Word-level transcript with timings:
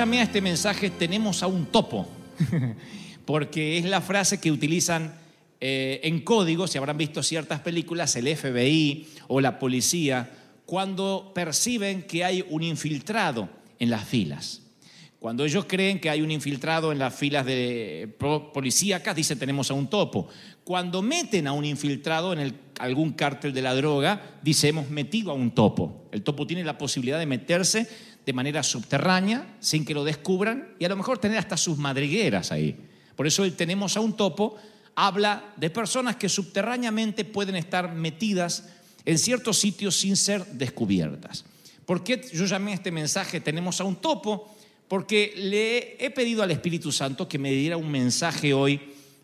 Llamé 0.00 0.22
este 0.22 0.40
mensaje 0.40 0.88
Tenemos 0.88 1.42
a 1.42 1.46
un 1.46 1.66
topo, 1.66 2.08
porque 3.26 3.76
es 3.76 3.84
la 3.84 4.00
frase 4.00 4.40
que 4.40 4.50
utilizan 4.50 5.14
eh, 5.60 6.00
en 6.04 6.22
código, 6.22 6.66
si 6.66 6.78
habrán 6.78 6.96
visto 6.96 7.22
ciertas 7.22 7.60
películas, 7.60 8.16
el 8.16 8.34
FBI 8.34 9.08
o 9.28 9.42
la 9.42 9.58
policía, 9.58 10.30
cuando 10.64 11.32
perciben 11.34 12.04
que 12.04 12.24
hay 12.24 12.42
un 12.48 12.62
infiltrado 12.62 13.50
en 13.78 13.90
las 13.90 14.08
filas. 14.08 14.62
Cuando 15.18 15.44
ellos 15.44 15.66
creen 15.68 16.00
que 16.00 16.08
hay 16.08 16.22
un 16.22 16.30
infiltrado 16.30 16.92
en 16.92 16.98
las 16.98 17.14
filas 17.14 17.44
de 17.44 18.08
policíacas, 18.54 19.14
dicen 19.14 19.38
tenemos 19.38 19.70
a 19.70 19.74
un 19.74 19.88
topo. 19.88 20.28
Cuando 20.64 21.02
meten 21.02 21.46
a 21.46 21.52
un 21.52 21.66
infiltrado 21.66 22.32
en 22.32 22.58
algún 22.78 23.12
cártel 23.12 23.52
de 23.52 23.60
la 23.60 23.74
droga, 23.74 24.38
dice 24.40 24.68
hemos 24.68 24.88
metido 24.88 25.30
a 25.30 25.34
un 25.34 25.50
topo. 25.50 26.08
El 26.10 26.22
topo 26.22 26.46
tiene 26.46 26.64
la 26.64 26.78
posibilidad 26.78 27.18
de 27.18 27.26
meterse 27.26 27.86
de 28.24 28.32
manera 28.32 28.62
subterránea, 28.62 29.56
sin 29.60 29.84
que 29.84 29.94
lo 29.94 30.04
descubran, 30.04 30.74
y 30.78 30.84
a 30.84 30.88
lo 30.88 30.96
mejor 30.96 31.18
tener 31.18 31.38
hasta 31.38 31.56
sus 31.56 31.78
madrigueras 31.78 32.52
ahí. 32.52 32.76
Por 33.16 33.26
eso 33.26 33.44
el 33.44 33.54
tenemos 33.54 33.96
a 33.96 34.00
un 34.00 34.16
topo 34.16 34.56
habla 34.94 35.52
de 35.56 35.70
personas 35.70 36.16
que 36.16 36.28
subterráneamente 36.28 37.24
pueden 37.24 37.56
estar 37.56 37.94
metidas 37.94 38.68
en 39.04 39.18
ciertos 39.18 39.58
sitios 39.58 39.96
sin 39.96 40.16
ser 40.16 40.44
descubiertas. 40.46 41.44
¿Por 41.86 42.04
qué 42.04 42.20
yo 42.32 42.44
llamé 42.44 42.72
a 42.72 42.74
este 42.74 42.90
mensaje 42.90 43.40
tenemos 43.40 43.80
a 43.80 43.84
un 43.84 43.96
topo? 43.96 44.54
porque 44.90 45.34
le 45.36 46.04
he 46.04 46.10
pedido 46.10 46.42
al 46.42 46.50
Espíritu 46.50 46.90
Santo 46.90 47.28
que 47.28 47.38
me 47.38 47.52
diera 47.52 47.76
un 47.76 47.88
mensaje 47.88 48.52
hoy 48.52 48.80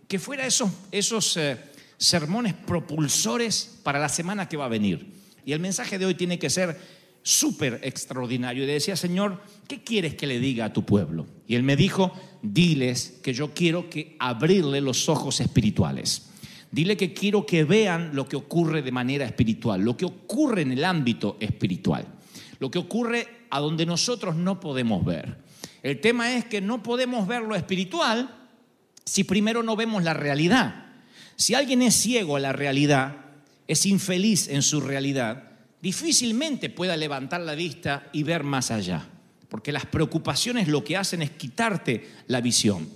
que 0.07 0.21
fuera 0.21 0.47
esos, 0.47 0.71
esos 0.93 1.37
eh, 1.39 1.59
sermones 1.99 2.55
propulsores 2.55 3.81
para 3.83 3.99
la 3.99 4.09
semana 4.09 4.49
que 4.49 4.57
va 4.57 4.67
a 4.67 4.69
venir. 4.69 5.05
Y 5.45 5.51
el 5.53 5.59
mensaje 5.59 5.99
de 5.99 6.07
hoy 6.07 6.15
tiene 6.15 6.39
que 6.39 6.51
ser 6.51 6.79
súper 7.27 7.81
extraordinario. 7.83 8.63
Y 8.63 8.67
decía, 8.67 8.95
Señor, 8.95 9.43
¿qué 9.67 9.83
quieres 9.83 10.15
que 10.15 10.29
le 10.29 10.39
diga 10.39 10.67
a 10.67 10.73
tu 10.73 10.85
pueblo? 10.85 11.27
Y 11.49 11.57
él 11.57 11.65
me 11.65 11.75
dijo, 11.75 12.13
diles 12.41 13.19
que 13.21 13.35
yo 13.35 13.53
quiero 13.53 13.91
que 13.91 14.17
abrirle 14.21 14.81
los 14.81 15.09
ojos 15.09 15.41
espirituales. 15.41 16.31
Dile 16.71 16.97
que 16.97 17.13
quiero 17.13 17.45
que 17.45 17.65
vean 17.65 18.15
lo 18.15 18.29
que 18.29 18.37
ocurre 18.37 18.81
de 18.83 18.93
manera 18.93 19.25
espiritual, 19.25 19.83
lo 19.83 19.97
que 19.97 20.05
ocurre 20.05 20.63
en 20.63 20.71
el 20.71 20.85
ámbito 20.85 21.37
espiritual, 21.41 22.07
lo 22.61 22.71
que 22.71 22.79
ocurre 22.79 23.27
a 23.51 23.59
donde 23.59 23.87
nosotros 23.87 24.37
no 24.37 24.61
podemos 24.61 25.05
ver. 25.05 25.39
El 25.83 26.01
tema 26.01 26.37
es 26.37 26.45
que 26.45 26.61
no 26.61 26.83
podemos 26.83 27.27
ver 27.27 27.43
lo 27.43 27.57
espiritual 27.57 28.49
si 29.05 29.25
primero 29.25 29.65
no 29.65 29.75
vemos 29.75 30.05
la 30.05 30.15
realidad. 30.15 30.87
Si 31.35 31.55
alguien 31.55 31.83
es 31.83 31.95
ciego 31.97 32.37
a 32.37 32.41
la 32.41 32.53
realidad, 32.53 33.17
es 33.67 33.85
infeliz 33.85 34.49
en 34.49 34.63
su 34.63 34.81
realidad, 34.81 35.56
difícilmente 35.81 36.71
pueda 36.71 36.97
levantar 36.97 37.41
la 37.41 37.55
vista 37.55 38.09
y 38.13 38.23
ver 38.23 38.43
más 38.43 38.71
allá, 38.71 39.07
porque 39.49 39.73
las 39.73 39.87
preocupaciones 39.87 40.69
lo 40.69 40.85
que 40.85 40.97
hacen 40.97 41.23
es 41.23 41.31
quitarte 41.31 42.09
la 42.27 42.41
visión. 42.41 42.89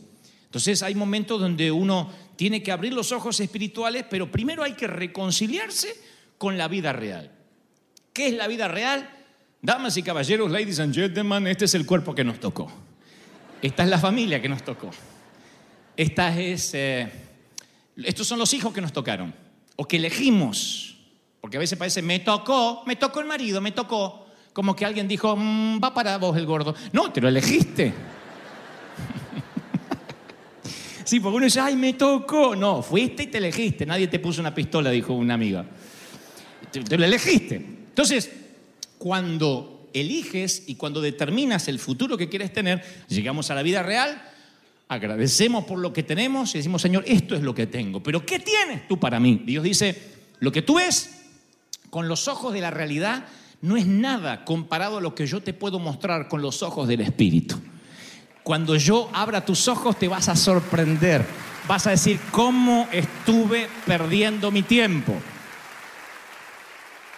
Entonces 0.45 0.83
hay 0.83 0.95
momentos 0.95 1.41
donde 1.41 1.71
uno 1.71 2.13
tiene 2.37 2.63
que 2.63 2.73
abrir 2.73 2.93
los 2.93 3.13
ojos 3.13 3.39
espirituales, 3.39 4.05
pero 4.11 4.31
primero 4.31 4.65
hay 4.65 4.73
que 4.73 4.87
reconciliarse 4.87 5.95
con 6.39 6.59
la 6.59 6.69
vida 6.69 6.93
real. 6.93 7.31
¿Qué 8.13 8.29
es 8.29 8.35
la 8.35 8.49
vida 8.49 8.67
real? 8.67 9.09
Damas 9.63 9.97
y 9.97 10.03
caballeros, 10.03 10.51
ladies 10.51 10.81
and 10.81 10.95
gentlemen, 10.95 11.47
este 11.47 11.67
es 11.67 11.75
el 11.75 11.87
cuerpo 11.87 12.15
que 12.15 12.25
nos 12.25 12.41
tocó. 12.41 12.73
Esta 13.63 13.83
es 13.85 13.91
la 13.91 13.99
familia 13.99 14.41
que 14.41 14.49
nos 14.49 14.65
tocó. 14.65 14.91
Esta 15.97 16.37
es, 16.41 16.73
eh, 16.73 17.11
estos 17.97 18.27
son 18.27 18.39
los 18.39 18.55
hijos 18.55 18.73
que 18.73 18.81
nos 18.81 18.93
tocaron 18.93 19.35
o 19.77 19.87
que 19.87 19.99
elegimos. 19.99 20.90
Porque 21.41 21.57
a 21.57 21.61
veces 21.61 21.79
parece, 21.79 22.03
me 22.03 22.21
tocó, 22.21 22.83
me 22.87 22.97
tocó 22.97 23.21
el 23.21 23.27
marido, 23.27 23.61
me 23.61 23.73
tocó. 23.73 24.27
Como 24.53 24.75
que 24.77 24.85
alguien 24.85 25.09
dijo, 25.09 25.37
mm, 25.37 25.81
va 25.83 25.95
para 25.95 26.19
vos 26.19 26.37
el 26.37 26.45
gordo. 26.45 26.75
No, 26.93 27.13
te 27.13 27.21
lo 27.21 27.29
elegiste. 27.29 27.95
sí, 31.05 31.21
porque 31.21 31.37
uno 31.37 31.45
dice, 31.45 31.61
ay, 31.61 31.77
me 31.77 31.95
tocó. 31.95 32.55
No, 32.55 32.83
fuiste 32.83 33.23
y 33.25 33.27
te 33.29 33.39
elegiste. 33.39 33.87
Nadie 33.87 34.09
te 34.09 34.19
puso 34.19 34.41
una 34.41 34.55
pistola, 34.55 34.91
dijo 34.91 35.15
una 35.15 35.35
amiga. 35.35 35.65
te 36.71 36.99
lo 36.99 37.05
elegiste. 37.05 37.57
Entonces, 37.57 38.31
cuando 38.99 39.89
eliges 39.95 40.65
y 40.67 40.75
cuando 40.75 41.01
determinas 41.01 41.69
el 41.69 41.79
futuro 41.79 42.17
que 42.17 42.29
quieres 42.29 42.53
tener, 42.53 42.83
llegamos 43.09 43.51
a 43.51 43.55
la 43.55 43.63
vida 43.63 43.83
real, 43.83 44.23
agradecemos 44.89 45.65
por 45.65 45.79
lo 45.79 45.93
que 45.93 46.03
tenemos 46.03 46.55
y 46.55 46.59
decimos, 46.59 46.83
Señor, 46.83 47.05
esto 47.07 47.35
es 47.35 47.43
lo 47.43 47.55
que 47.55 47.67
tengo. 47.67 48.03
Pero 48.03 48.27
¿qué 48.27 48.41
tienes 48.41 48.87
tú 48.89 48.99
para 48.99 49.21
mí? 49.21 49.43
Dios 49.45 49.65
dice, 49.65 49.97
lo 50.41 50.53
que 50.53 50.63
tú 50.63 50.75
ves 50.75 51.20
con 51.91 52.09
los 52.09 52.29
ojos 52.29 52.53
de 52.53 52.61
la 52.61 52.71
realidad 52.71 53.27
no 53.63 53.77
es 53.77 53.87
nada 53.87 54.45
comparado 54.45 54.99
a 54.99 55.01
lo 55.01 55.15
que 55.15 55.27
yo 55.27 55.43
te 55.43 55.53
puedo 55.53 55.79
mostrar 55.79 56.29
con 56.29 56.41
los 56.41 56.63
ojos 56.63 56.89
del 56.89 57.03
Espíritu. 57.03 57.61
Cuando 58.43 58.77
yo 58.77 59.11
abra 59.13 59.45
tus 59.45 59.69
ojos 59.69 59.99
te 59.99 60.09
vas 60.09 60.29
a 60.29 60.37
sorprender. 60.37 61.25
Vas 61.69 61.87
a 61.87 61.91
decir, 61.91 62.19
¿cómo 62.31 62.89
estuve 62.91 63.69
perdiendo 63.87 64.51
mi 64.51 64.63
tiempo? 64.63 65.15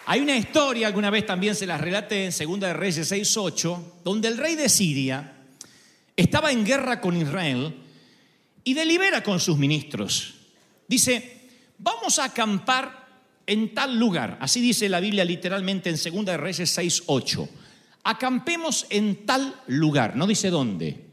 Hay 0.06 0.21
una 0.21 0.37
historia, 0.37 0.89
alguna 0.89 1.10
vez 1.10 1.25
también 1.25 1.54
se 1.54 1.65
la 1.65 1.78
relaté 1.78 2.25
en 2.25 2.33
Segunda 2.33 2.66
de 2.66 2.75
Reyes 2.75 3.10
6.8, 3.10 3.83
donde 4.04 4.28
el 4.28 4.37
rey 4.37 4.56
de 4.56 4.69
Siria 4.69 5.37
estaba 6.16 6.50
en 6.50 6.65
guerra 6.65 7.00
con 7.00 7.16
Israel 7.16 7.77
y 8.65 8.75
delibera 8.75 9.22
con 9.22 9.39
sus 9.39 9.56
ministros. 9.56 10.34
Dice, 10.89 11.49
vamos 11.78 12.19
a 12.19 12.25
acampar 12.25 13.02
en 13.53 13.75
tal 13.75 13.99
lugar. 13.99 14.39
Así 14.41 14.61
dice 14.61 14.89
la 14.89 15.01
Biblia 15.01 15.25
literalmente 15.25 15.91
en 15.91 15.99
Segunda 15.99 16.33
de 16.33 16.39
Reyes 16.39 16.79
6.8. 16.79 17.49
Acampemos 18.05 18.87
en 18.91 19.27
tal 19.27 19.55
lugar, 19.67 20.17
no 20.17 20.27
dice 20.27 20.51
dónde. 20.51 21.05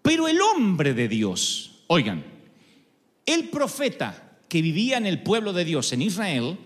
Pero 0.00 0.28
el 0.28 0.40
hombre 0.40 0.94
de 0.94 1.08
Dios, 1.08 1.82
oigan, 1.88 2.24
el 3.26 3.48
profeta 3.48 4.38
que 4.48 4.62
vivía 4.62 4.96
en 4.96 5.06
el 5.06 5.22
pueblo 5.22 5.52
de 5.52 5.64
Dios 5.64 5.92
en 5.92 6.02
Israel, 6.02 6.56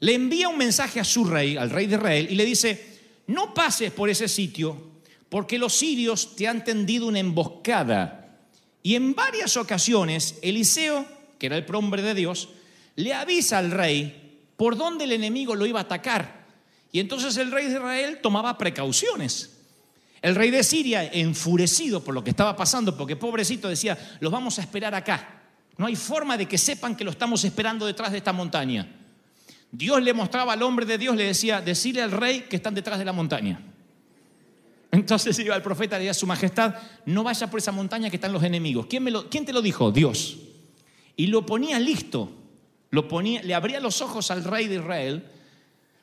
le 0.00 0.14
envía 0.14 0.48
un 0.48 0.58
mensaje 0.58 1.00
a 1.00 1.04
su 1.04 1.24
rey, 1.24 1.56
al 1.56 1.70
rey 1.70 1.86
de 1.86 1.96
Israel, 1.96 2.28
y 2.30 2.34
le 2.34 2.44
dice, 2.44 2.98
no 3.28 3.54
pases 3.54 3.90
por 3.90 4.10
ese 4.10 4.28
sitio 4.28 4.92
porque 5.34 5.58
los 5.58 5.72
sirios 5.74 6.36
te 6.36 6.46
han 6.46 6.62
tendido 6.62 7.08
una 7.08 7.18
emboscada. 7.18 8.38
Y 8.84 8.94
en 8.94 9.14
varias 9.14 9.56
ocasiones 9.56 10.38
Eliseo, 10.42 11.06
que 11.40 11.46
era 11.46 11.56
el 11.56 11.66
hombre 11.74 12.02
de 12.02 12.14
Dios, 12.14 12.50
le 12.94 13.14
avisa 13.14 13.58
al 13.58 13.72
rey 13.72 14.23
por 14.56 14.76
dónde 14.76 15.04
el 15.04 15.12
enemigo 15.12 15.54
lo 15.54 15.66
iba 15.66 15.80
a 15.80 15.82
atacar. 15.82 16.44
Y 16.92 17.00
entonces 17.00 17.36
el 17.36 17.50
rey 17.50 17.66
de 17.66 17.72
Israel 17.74 18.20
tomaba 18.22 18.56
precauciones. 18.56 19.58
El 20.22 20.34
rey 20.34 20.50
de 20.50 20.62
Siria, 20.62 21.04
enfurecido 21.12 22.02
por 22.02 22.14
lo 22.14 22.24
que 22.24 22.30
estaba 22.30 22.56
pasando, 22.56 22.96
porque 22.96 23.16
pobrecito 23.16 23.68
decía, 23.68 23.98
los 24.20 24.32
vamos 24.32 24.58
a 24.58 24.62
esperar 24.62 24.94
acá. 24.94 25.42
No 25.76 25.86
hay 25.86 25.96
forma 25.96 26.36
de 26.36 26.46
que 26.46 26.56
sepan 26.56 26.96
que 26.96 27.04
lo 27.04 27.10
estamos 27.10 27.44
esperando 27.44 27.84
detrás 27.84 28.12
de 28.12 28.18
esta 28.18 28.32
montaña. 28.32 28.88
Dios 29.70 30.00
le 30.02 30.14
mostraba 30.14 30.52
al 30.52 30.62
hombre 30.62 30.86
de 30.86 30.98
Dios, 30.98 31.16
le 31.16 31.24
decía, 31.24 31.60
decirle 31.60 32.00
al 32.00 32.12
rey 32.12 32.42
que 32.42 32.56
están 32.56 32.74
detrás 32.74 32.98
de 32.98 33.04
la 33.04 33.12
montaña. 33.12 33.60
Entonces 34.92 35.36
iba 35.40 35.56
el 35.56 35.62
profeta, 35.62 35.96
le 35.96 36.04
decía 36.04 36.14
su 36.14 36.26
majestad, 36.26 36.76
no 37.06 37.24
vaya 37.24 37.50
por 37.50 37.58
esa 37.58 37.72
montaña 37.72 38.08
que 38.08 38.16
están 38.16 38.32
los 38.32 38.44
enemigos. 38.44 38.86
¿Quién, 38.86 39.02
me 39.02 39.10
lo, 39.10 39.28
¿Quién 39.28 39.44
te 39.44 39.52
lo 39.52 39.60
dijo? 39.60 39.90
Dios. 39.90 40.38
Y 41.16 41.26
lo 41.26 41.44
ponía 41.44 41.80
listo, 41.80 42.30
lo 42.94 43.08
ponía, 43.08 43.42
le 43.42 43.54
abría 43.54 43.80
los 43.80 44.00
ojos 44.00 44.30
al 44.30 44.44
rey 44.44 44.68
de 44.68 44.76
Israel 44.76 45.24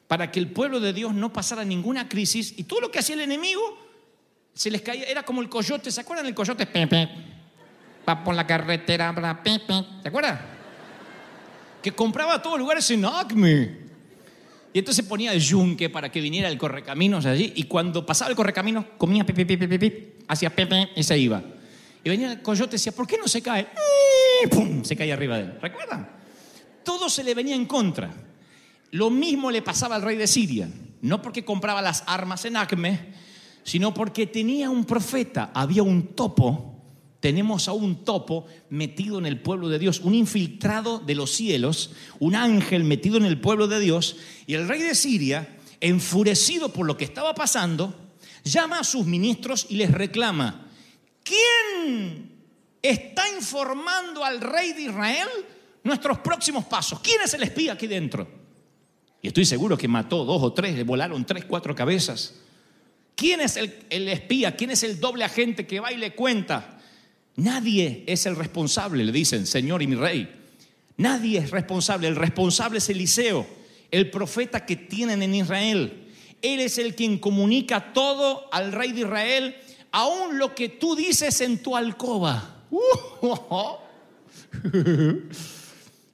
para 0.07 0.29
que 0.29 0.39
el 0.39 0.51
pueblo 0.51 0.79
de 0.79 0.91
Dios 0.91 1.13
no 1.13 1.31
pasara 1.31 1.63
ninguna 1.63 2.09
crisis 2.09 2.53
y 2.57 2.65
todo 2.65 2.81
lo 2.81 2.91
que 2.91 2.99
hacía 2.99 3.15
el 3.15 3.21
enemigo 3.21 3.61
se 4.53 4.69
les 4.69 4.81
caía, 4.81 5.05
era 5.05 5.23
como 5.23 5.41
el 5.41 5.47
coyote, 5.47 5.89
¿se 5.89 6.01
acuerdan 6.01 6.25
del 6.25 6.35
coyote? 6.35 6.65
Pepe, 6.65 7.09
va 8.07 8.21
por 8.21 8.35
la 8.35 8.45
carretera, 8.45 9.41
pepe, 9.41 9.85
¿se 10.01 10.09
acuerdan? 10.09 10.51
que 11.81 11.91
compraba 11.91 12.41
todos 12.41 12.57
los 12.57 12.65
lugares 12.65 12.91
en 12.91 13.05
Acme. 13.05 13.81
Y 14.73 14.79
entonces 14.79 15.03
ponía 15.05 15.33
el 15.33 15.39
yunque 15.41 15.89
para 15.89 16.11
que 16.11 16.21
viniera 16.21 16.47
el 16.47 16.57
correcaminos 16.57 17.25
allí. 17.25 17.53
Y 17.55 17.63
cuando 17.63 18.05
pasaba 18.05 18.29
el 18.29 18.37
correcaminos, 18.37 18.85
comía 18.97 19.25
pipi, 19.25 19.45
pipi, 19.45 19.67
pipi, 19.67 20.07
hacía 20.27 20.49
pepe 20.49 20.89
y 20.95 21.03
se 21.03 21.17
iba. 21.17 21.41
Y 22.03 22.09
venía 22.09 22.31
el 22.31 22.41
coyote 22.41 22.71
y 22.71 22.77
decía, 22.77 22.91
¿por 22.91 23.07
qué 23.07 23.17
no 23.17 23.27
se 23.27 23.41
cae? 23.41 23.67
Y 24.43 24.47
¡pum! 24.47 24.83
Se 24.83 24.95
caía 24.95 25.13
arriba 25.13 25.37
de 25.37 25.43
él. 25.43 25.57
¿Recuerdan? 25.61 26.20
Todo 26.83 27.09
se 27.09 27.23
le 27.23 27.33
venía 27.33 27.55
en 27.55 27.65
contra. 27.65 28.13
Lo 28.91 29.09
mismo 29.09 29.51
le 29.51 29.61
pasaba 29.61 29.95
al 29.95 30.01
rey 30.01 30.17
de 30.17 30.27
Siria. 30.27 30.69
No 31.01 31.21
porque 31.21 31.45
compraba 31.45 31.81
las 31.81 32.03
armas 32.07 32.45
en 32.45 32.57
Acme, 32.57 33.13
sino 33.63 33.93
porque 33.93 34.27
tenía 34.27 34.69
un 34.69 34.85
profeta. 34.85 35.51
Había 35.53 35.83
un 35.83 36.15
topo 36.15 36.71
tenemos 37.21 37.67
a 37.67 37.73
un 37.73 38.03
topo 38.03 38.47
metido 38.69 39.19
en 39.19 39.27
el 39.27 39.39
pueblo 39.39 39.69
de 39.69 39.79
Dios, 39.79 40.01
un 40.01 40.15
infiltrado 40.15 40.99
de 40.99 41.15
los 41.15 41.31
cielos, 41.31 41.91
un 42.19 42.35
ángel 42.35 42.83
metido 42.83 43.15
en 43.15 43.25
el 43.25 43.39
pueblo 43.39 43.67
de 43.67 43.79
Dios, 43.79 44.17
y 44.47 44.55
el 44.55 44.67
rey 44.67 44.81
de 44.81 44.95
Siria, 44.95 45.57
enfurecido 45.79 46.73
por 46.73 46.87
lo 46.87 46.97
que 46.97 47.05
estaba 47.05 47.35
pasando, 47.35 47.93
llama 48.43 48.79
a 48.79 48.83
sus 48.83 49.05
ministros 49.05 49.67
y 49.69 49.75
les 49.75 49.91
reclama, 49.91 50.67
¿quién 51.23 52.31
está 52.81 53.23
informando 53.37 54.25
al 54.25 54.41
rey 54.41 54.73
de 54.73 54.81
Israel 54.81 55.29
nuestros 55.83 56.19
próximos 56.19 56.65
pasos? 56.65 56.99
¿Quién 56.99 57.21
es 57.23 57.33
el 57.33 57.43
espía 57.43 57.73
aquí 57.73 57.87
dentro? 57.87 58.27
Y 59.21 59.27
estoy 59.27 59.45
seguro 59.45 59.77
que 59.77 59.87
mató 59.87 60.25
dos 60.25 60.41
o 60.41 60.53
tres, 60.53 60.75
le 60.75 60.83
volaron 60.83 61.25
tres, 61.25 61.45
cuatro 61.45 61.75
cabezas. 61.75 62.35
¿Quién 63.15 63.41
es 63.41 63.57
el, 63.57 63.73
el 63.89 64.07
espía? 64.09 64.55
¿Quién 64.55 64.71
es 64.71 64.83
el 64.83 64.99
doble 64.99 65.23
agente 65.23 65.67
que 65.67 65.79
va 65.79 65.91
y 65.91 65.97
le 65.97 66.15
cuenta? 66.15 66.79
Nadie 67.35 68.03
es 68.07 68.25
el 68.25 68.35
responsable, 68.35 69.03
le 69.03 69.11
dicen, 69.11 69.45
Señor 69.45 69.81
y 69.81 69.87
mi 69.87 69.95
rey. 69.95 70.41
Nadie 70.97 71.39
es 71.39 71.51
responsable. 71.51 72.07
El 72.07 72.15
responsable 72.15 72.79
es 72.79 72.89
Eliseo, 72.89 73.47
el 73.91 74.09
profeta 74.09 74.65
que 74.65 74.75
tienen 74.75 75.21
en 75.21 75.35
Israel. 75.35 76.07
Él 76.41 76.59
es 76.59 76.77
el 76.77 76.95
quien 76.95 77.19
comunica 77.19 77.93
todo 77.93 78.49
al 78.51 78.71
rey 78.71 78.91
de 78.91 79.01
Israel, 79.01 79.55
aún 79.91 80.39
lo 80.39 80.55
que 80.55 80.69
tú 80.69 80.95
dices 80.95 81.41
en 81.41 81.61
tu 81.61 81.75
alcoba. 81.75 82.63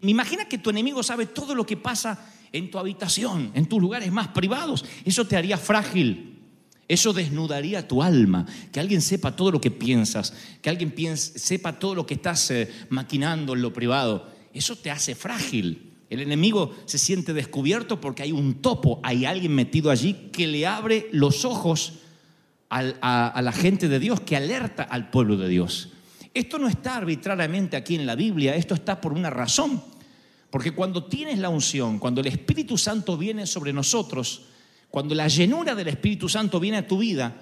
Me 0.02 0.12
imagina 0.12 0.46
que 0.46 0.58
tu 0.58 0.70
enemigo 0.70 1.02
sabe 1.04 1.26
todo 1.26 1.56
lo 1.56 1.66
que 1.66 1.78
pasa 1.78 2.32
en 2.52 2.70
tu 2.72 2.78
habitación, 2.78 3.52
en 3.54 3.66
tus 3.66 3.82
lugares 3.82 4.12
más 4.12 4.30
privados. 4.30 4.86
Eso 5.06 5.26
te 5.26 5.38
haría 5.38 5.58
frágil. 5.58 6.34
Eso 6.88 7.12
desnudaría 7.12 7.88
tu 7.88 8.02
alma. 8.02 8.46
Que 8.72 8.80
alguien 8.80 9.02
sepa 9.02 9.36
todo 9.36 9.52
lo 9.52 9.60
que 9.60 9.72
piensas, 9.72 10.34
que 10.62 10.70
alguien 10.70 11.18
sepa 11.18 11.80
todo 11.80 11.96
lo 11.96 12.06
que 12.06 12.14
estás 12.14 12.50
eh, 12.52 12.70
maquinando 12.90 13.54
en 13.54 13.62
lo 13.62 13.74
privado. 13.74 14.30
Eso 14.54 14.76
te 14.76 14.90
hace 14.90 15.16
frágil. 15.16 15.94
El 16.10 16.22
enemigo 16.22 16.74
se 16.86 16.98
siente 16.98 17.34
descubierto 17.34 18.00
porque 18.00 18.24
hay 18.24 18.32
un 18.32 18.62
topo, 18.62 19.02
hay 19.04 19.26
alguien 19.26 19.54
metido 19.54 19.92
allí 19.92 20.30
que 20.32 20.48
le 20.48 20.66
abre 20.66 21.10
los 21.12 21.44
ojos 21.44 21.94
a, 22.70 23.42
la 23.42 23.52
gente 23.52 23.88
de 23.88 24.00
Dios, 24.00 24.22
que 24.22 24.36
alerta 24.36 24.84
al 24.84 25.10
pueblo 25.10 25.38
de 25.38 25.50
Dios. 25.50 25.90
Esto 26.38 26.60
no 26.60 26.68
está 26.68 26.98
arbitrariamente 26.98 27.76
aquí 27.76 27.96
en 27.96 28.06
la 28.06 28.14
Biblia, 28.14 28.56
esto 28.56 28.76
está 28.76 29.02
por 29.02 29.12
una 29.12 29.32
razón. 29.32 29.82
Porque 30.52 30.70
cuando 30.70 31.06
tienes 31.06 31.40
la 31.40 31.50
unción, 31.50 31.98
cuando 31.98 32.22
el 32.22 32.28
Espíritu 32.28 32.78
Santo 32.78 33.18
viene 33.18 33.48
sobre 33.48 33.74
nosotros, 33.74 34.44
cuando 34.92 35.16
la 35.16 35.28
llenura 35.28 35.74
del 35.74 35.88
Espíritu 35.88 36.30
Santo 36.30 36.60
viene 36.60 36.78
a 36.78 36.88
tu 36.88 37.00
vida, 37.00 37.36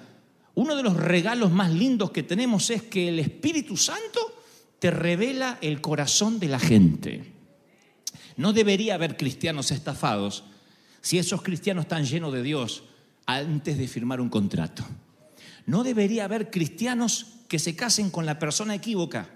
uno 0.54 0.74
de 0.74 0.82
los 0.82 0.96
regalos 0.96 1.52
más 1.52 1.70
lindos 1.72 2.10
que 2.10 2.22
tenemos 2.22 2.70
es 2.70 2.84
que 2.84 3.10
el 3.10 3.18
Espíritu 3.18 3.76
Santo 3.76 4.42
te 4.78 4.90
revela 4.90 5.58
el 5.60 5.82
corazón 5.82 6.38
de 6.38 6.48
la 6.48 6.58
gente. 6.58 7.34
No 8.38 8.54
debería 8.54 8.94
haber 8.94 9.18
cristianos 9.18 9.72
estafados 9.72 10.44
si 11.02 11.18
esos 11.18 11.42
cristianos 11.42 11.82
están 11.84 12.06
llenos 12.06 12.32
de 12.32 12.42
Dios 12.42 12.82
antes 13.26 13.76
de 13.76 13.88
firmar 13.88 14.22
un 14.22 14.30
contrato. 14.30 14.86
No 15.66 15.82
debería 15.82 16.24
haber 16.24 16.50
cristianos 16.50 17.26
que 17.48 17.58
se 17.58 17.76
casen 17.76 18.10
con 18.10 18.24
la 18.24 18.38
persona 18.38 18.74
equívoca 18.74 19.28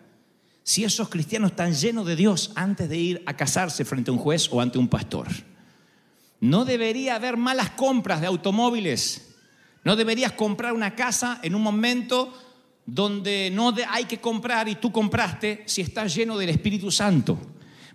si 0.63 0.85
esos 0.85 1.09
cristianos 1.09 1.51
están 1.51 1.75
llenos 1.75 2.07
de 2.07 2.17
Dios 2.17 2.53
antes 2.55 2.89
de 2.89 2.97
ir 2.97 3.23
a 3.27 3.37
casarse 3.37 3.85
frente 3.85 4.11
a 4.11 4.15
un 4.15 4.21
juez 4.21 4.49
o 4.53 4.61
ante 4.61 4.79
un 4.79 4.89
pastor. 4.89 5.27
No 6.41 6.65
debería 6.65 7.17
haber 7.17 7.37
malas 7.37 7.71
compras 7.71 8.21
de 8.21 8.29
automóviles. 8.29 9.35
No 9.85 9.97
deberías 9.97 10.33
comprar 10.33 10.73
una 10.73 10.95
casa 10.95 11.41
en 11.43 11.55
un 11.55 11.63
momento 11.63 12.33
donde 12.87 13.51
no 13.53 13.75
hay 13.89 14.05
que 14.05 14.21
comprar 14.21 14.69
y 14.69 14.77
tú 14.77 14.93
compraste 14.93 15.65
si 15.67 15.81
estás 15.81 16.15
lleno 16.15 16.39
del 16.39 16.51
Espíritu 16.51 16.91
Santo. 16.91 17.39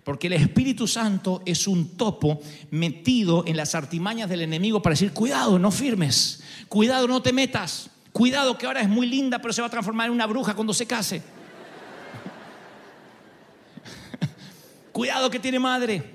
Porque 0.04 0.28
el 0.28 0.34
Espíritu 0.34 0.86
Santo 0.86 1.42
es 1.44 1.66
un 1.66 1.96
topo 1.96 2.40
metido 2.70 3.44
en 3.46 3.56
las 3.56 3.74
artimañas 3.74 4.28
del 4.28 4.42
enemigo 4.42 4.80
para 4.80 4.92
decir, 4.92 5.12
cuidado, 5.12 5.58
no 5.58 5.70
firmes, 5.72 6.42
cuidado, 6.68 7.08
no 7.08 7.22
te 7.22 7.32
metas, 7.32 7.90
cuidado 8.16 8.56
que 8.56 8.64
ahora 8.64 8.80
es 8.80 8.88
muy 8.88 9.06
linda, 9.06 9.38
pero 9.40 9.52
se 9.52 9.60
va 9.60 9.66
a 9.66 9.70
transformar 9.70 10.06
en 10.06 10.14
una 10.14 10.24
bruja 10.24 10.54
cuando 10.54 10.72
se 10.72 10.86
case. 10.86 11.20
cuidado 14.92 15.30
que 15.30 15.38
tiene 15.38 15.58
madre. 15.58 16.14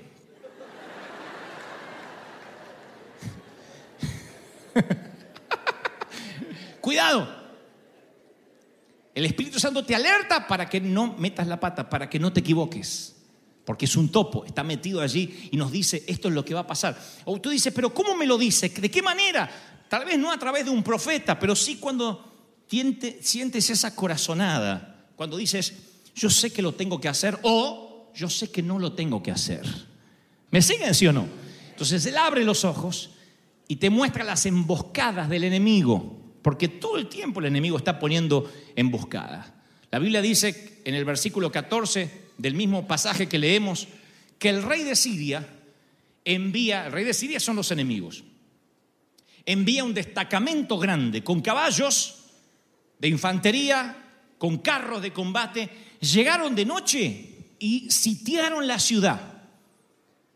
cuidado. 6.80 7.40
El 9.14 9.24
Espíritu 9.24 9.60
Santo 9.60 9.84
te 9.84 9.94
alerta 9.94 10.48
para 10.48 10.68
que 10.68 10.80
no 10.80 11.14
metas 11.16 11.46
la 11.46 11.60
pata, 11.60 11.88
para 11.88 12.10
que 12.10 12.18
no 12.18 12.32
te 12.32 12.40
equivoques 12.40 13.14
porque 13.64 13.84
es 13.84 13.94
un 13.94 14.10
topo, 14.10 14.44
está 14.44 14.64
metido 14.64 15.00
allí 15.00 15.48
y 15.52 15.56
nos 15.56 15.70
dice 15.70 16.02
esto 16.08 16.26
es 16.26 16.34
lo 16.34 16.44
que 16.44 16.52
va 16.52 16.60
a 16.60 16.66
pasar. 16.66 16.98
O 17.24 17.40
tú 17.40 17.50
dices, 17.50 17.72
pero 17.72 17.94
¿cómo 17.94 18.16
me 18.16 18.26
lo 18.26 18.36
dice? 18.36 18.70
¿De 18.70 18.90
qué 18.90 19.02
manera? 19.02 19.48
Tal 19.92 20.06
vez 20.06 20.18
no 20.18 20.32
a 20.32 20.38
través 20.38 20.64
de 20.64 20.70
un 20.70 20.82
profeta, 20.82 21.38
pero 21.38 21.54
sí 21.54 21.76
cuando 21.76 22.32
sientes 22.66 23.68
esa 23.68 23.94
corazonada, 23.94 25.04
cuando 25.16 25.36
dices, 25.36 25.74
yo 26.14 26.30
sé 26.30 26.50
que 26.50 26.62
lo 26.62 26.72
tengo 26.72 26.98
que 26.98 27.08
hacer 27.08 27.38
o 27.42 28.10
yo 28.14 28.30
sé 28.30 28.50
que 28.50 28.62
no 28.62 28.78
lo 28.78 28.94
tengo 28.94 29.22
que 29.22 29.30
hacer. 29.30 29.66
¿Me 30.50 30.62
siguen, 30.62 30.94
sí 30.94 31.06
o 31.08 31.12
no? 31.12 31.28
Entonces 31.68 32.06
él 32.06 32.16
abre 32.16 32.42
los 32.42 32.64
ojos 32.64 33.10
y 33.68 33.76
te 33.76 33.90
muestra 33.90 34.24
las 34.24 34.46
emboscadas 34.46 35.28
del 35.28 35.44
enemigo, 35.44 36.38
porque 36.40 36.68
todo 36.68 36.96
el 36.96 37.10
tiempo 37.10 37.40
el 37.40 37.46
enemigo 37.48 37.76
está 37.76 37.98
poniendo 37.98 38.50
emboscadas. 38.74 39.52
La 39.90 39.98
Biblia 39.98 40.22
dice 40.22 40.80
en 40.86 40.94
el 40.94 41.04
versículo 41.04 41.52
14, 41.52 42.28
del 42.38 42.54
mismo 42.54 42.88
pasaje 42.88 43.28
que 43.28 43.38
leemos, 43.38 43.88
que 44.38 44.48
el 44.48 44.62
rey 44.62 44.84
de 44.84 44.96
Siria 44.96 45.46
envía, 46.24 46.86
el 46.86 46.92
rey 46.92 47.04
de 47.04 47.12
Siria 47.12 47.40
son 47.40 47.56
los 47.56 47.70
enemigos, 47.70 48.24
envía 49.46 49.84
un 49.84 49.94
destacamento 49.94 50.78
grande 50.78 51.24
con 51.24 51.40
caballos 51.40 52.24
de 52.98 53.08
infantería, 53.08 53.96
con 54.38 54.58
carros 54.58 55.02
de 55.02 55.12
combate, 55.12 55.68
llegaron 56.00 56.54
de 56.54 56.64
noche 56.64 57.54
y 57.58 57.90
sitiaron 57.90 58.66
la 58.66 58.78
ciudad. 58.78 59.20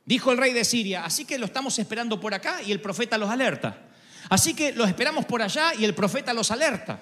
Dijo 0.04 0.30
el 0.30 0.38
rey 0.38 0.52
de 0.52 0.64
Siria, 0.64 1.04
así 1.04 1.24
que 1.24 1.38
lo 1.38 1.46
estamos 1.46 1.78
esperando 1.78 2.20
por 2.20 2.32
acá 2.34 2.62
y 2.62 2.70
el 2.70 2.80
profeta 2.80 3.18
los 3.18 3.30
alerta. 3.30 3.82
Así 4.28 4.54
que 4.54 4.72
los 4.72 4.88
esperamos 4.88 5.24
por 5.24 5.42
allá 5.42 5.74
y 5.76 5.84
el 5.84 5.94
profeta 5.94 6.32
los 6.32 6.50
alerta. 6.50 7.00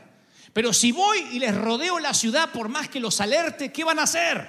Pero 0.52 0.72
si 0.72 0.92
voy 0.92 1.18
y 1.32 1.38
les 1.38 1.54
rodeo 1.54 1.98
la 1.98 2.14
ciudad 2.14 2.50
por 2.50 2.68
más 2.68 2.88
que 2.88 3.00
los 3.00 3.20
alerte, 3.20 3.72
¿qué 3.72 3.84
van 3.84 3.98
a 3.98 4.04
hacer? 4.04 4.46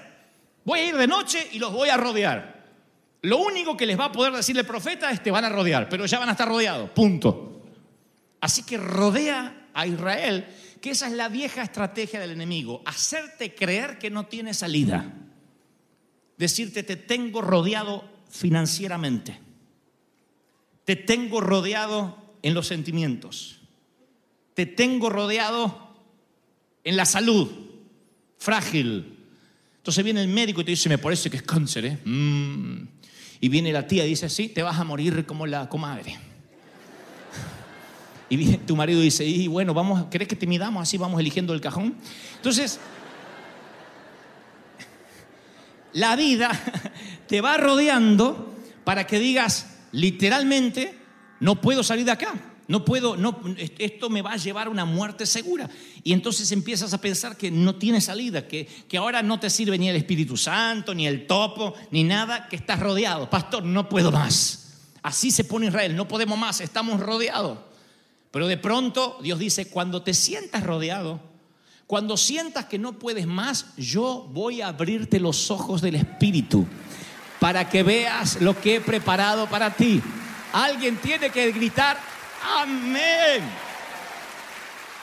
Voy 0.63 0.79
a 0.79 0.85
ir 0.85 0.95
de 0.95 1.07
noche 1.07 1.47
y 1.51 1.59
los 1.59 1.73
voy 1.73 1.89
a 1.89 1.97
rodear. 1.97 2.63
Lo 3.21 3.39
único 3.39 3.75
que 3.75 3.85
les 3.85 3.99
va 3.99 4.05
a 4.05 4.11
poder 4.11 4.33
decir 4.33 4.57
el 4.57 4.65
profeta 4.65 5.09
es 5.11 5.23
te 5.23 5.31
van 5.31 5.45
a 5.45 5.49
rodear, 5.49 5.89
pero 5.89 6.05
ya 6.05 6.19
van 6.19 6.29
a 6.29 6.33
estar 6.33 6.47
rodeados, 6.47 6.91
punto. 6.91 7.54
Así 8.45 8.61
que 8.61 8.77
rodea 8.77 9.69
a 9.73 9.87
Israel, 9.87 10.45
que 10.79 10.91
esa 10.91 11.07
es 11.07 11.13
la 11.13 11.29
vieja 11.29 11.63
estrategia 11.63 12.19
del 12.19 12.29
enemigo, 12.29 12.83
hacerte 12.85 13.55
creer 13.55 13.97
que 13.97 14.11
no 14.11 14.27
tiene 14.27 14.53
salida. 14.53 15.11
Decirte 16.37 16.83
te 16.83 16.95
tengo 16.95 17.41
rodeado 17.41 18.07
financieramente, 18.29 19.39
te 20.83 20.95
tengo 20.95 21.41
rodeado 21.41 22.35
en 22.43 22.53
los 22.53 22.67
sentimientos, 22.67 23.61
te 24.53 24.67
tengo 24.67 25.09
rodeado 25.09 25.95
en 26.83 26.97
la 26.97 27.05
salud, 27.05 27.49
frágil, 28.37 29.25
entonces 29.77 30.03
viene 30.03 30.21
el 30.21 30.27
médico 30.27 30.61
y 30.61 30.65
te 30.65 30.71
dice, 30.71 30.87
me 30.87 30.99
parece 30.99 31.31
que 31.31 31.37
es 31.37 31.43
cáncer, 31.43 31.85
¿eh? 31.85 31.97
Mm. 32.05 32.89
Y 33.41 33.49
viene 33.49 33.73
la 33.73 33.87
tía 33.87 34.05
y 34.05 34.09
dice, 34.09 34.29
sí, 34.29 34.49
te 34.49 34.61
vas 34.61 34.79
a 34.79 34.83
morir 34.83 35.25
como 35.25 35.47
la 35.47 35.67
comadre. 35.67 36.34
Y 38.29 38.57
tu 38.57 38.75
marido 38.75 39.01
dice, 39.01 39.25
y 39.25 39.47
bueno, 39.47 39.73
vamos, 39.73 40.05
¿querés 40.09 40.27
que 40.27 40.35
te 40.35 40.47
midamos 40.47 40.81
así? 40.81 40.97
Vamos 40.97 41.19
eligiendo 41.19 41.53
el 41.53 41.61
cajón. 41.61 41.95
Entonces, 42.37 42.79
la 45.93 46.15
vida 46.15 46.51
te 47.27 47.41
va 47.41 47.57
rodeando 47.57 48.53
para 48.83 49.05
que 49.05 49.19
digas, 49.19 49.77
literalmente, 49.91 50.97
no 51.39 51.61
puedo 51.61 51.83
salir 51.83 52.05
de 52.05 52.11
acá. 52.11 52.33
No 52.67 52.83
puedo, 52.83 53.15
no, 53.15 53.39
esto 53.77 54.09
me 54.09 54.23
va 54.23 54.33
a 54.33 54.37
llevar 54.37 54.65
a 54.65 54.69
una 54.71 54.85
muerte 54.85 55.27
segura. 55.27 55.69
Y 56.03 56.13
entonces 56.13 56.51
empiezas 56.51 56.93
a 56.95 57.01
pensar 57.01 57.37
que 57.37 57.51
no 57.51 57.75
tiene 57.75 58.01
salida, 58.01 58.47
que, 58.47 58.67
que 58.87 58.97
ahora 58.97 59.21
no 59.21 59.39
te 59.39 59.51
sirve 59.51 59.77
ni 59.77 59.87
el 59.87 59.95
Espíritu 59.95 60.35
Santo, 60.35 60.95
ni 60.95 61.05
el 61.05 61.27
topo, 61.27 61.75
ni 61.91 62.03
nada, 62.03 62.47
que 62.49 62.55
estás 62.55 62.79
rodeado. 62.79 63.29
Pastor, 63.29 63.63
no 63.63 63.87
puedo 63.87 64.11
más. 64.11 64.73
Así 65.03 65.29
se 65.29 65.43
pone 65.43 65.67
Israel, 65.67 65.95
no 65.95 66.07
podemos 66.07 66.39
más, 66.39 66.59
estamos 66.59 66.99
rodeados. 66.99 67.59
Pero 68.35 68.47
de 68.47 68.57
pronto 68.57 69.17
Dios 69.21 69.39
dice, 69.39 69.69
cuando 69.69 70.01
te 70.01 70.13
sientas 70.13 70.61
rodeado, 70.61 71.21
cuando 71.87 72.17
sientas 72.17 72.65
que 72.65 72.77
no 72.77 72.99
puedes 72.99 73.27
más, 73.27 73.67
yo 73.77 74.29
voy 74.29 74.59
a 74.59 74.67
abrirte 74.67 75.21
los 75.21 75.51
ojos 75.51 75.81
del 75.81 75.95
Espíritu 75.95 76.67
para 77.39 77.69
que 77.69 77.81
veas 77.81 78.41
lo 78.41 78.59
que 78.59 78.75
he 78.75 78.81
preparado 78.81 79.47
para 79.47 79.73
ti. 79.73 80.01
Alguien 80.51 80.97
tiene 80.97 81.29
que 81.29 81.49
gritar, 81.53 81.97
Amén. 82.57 83.41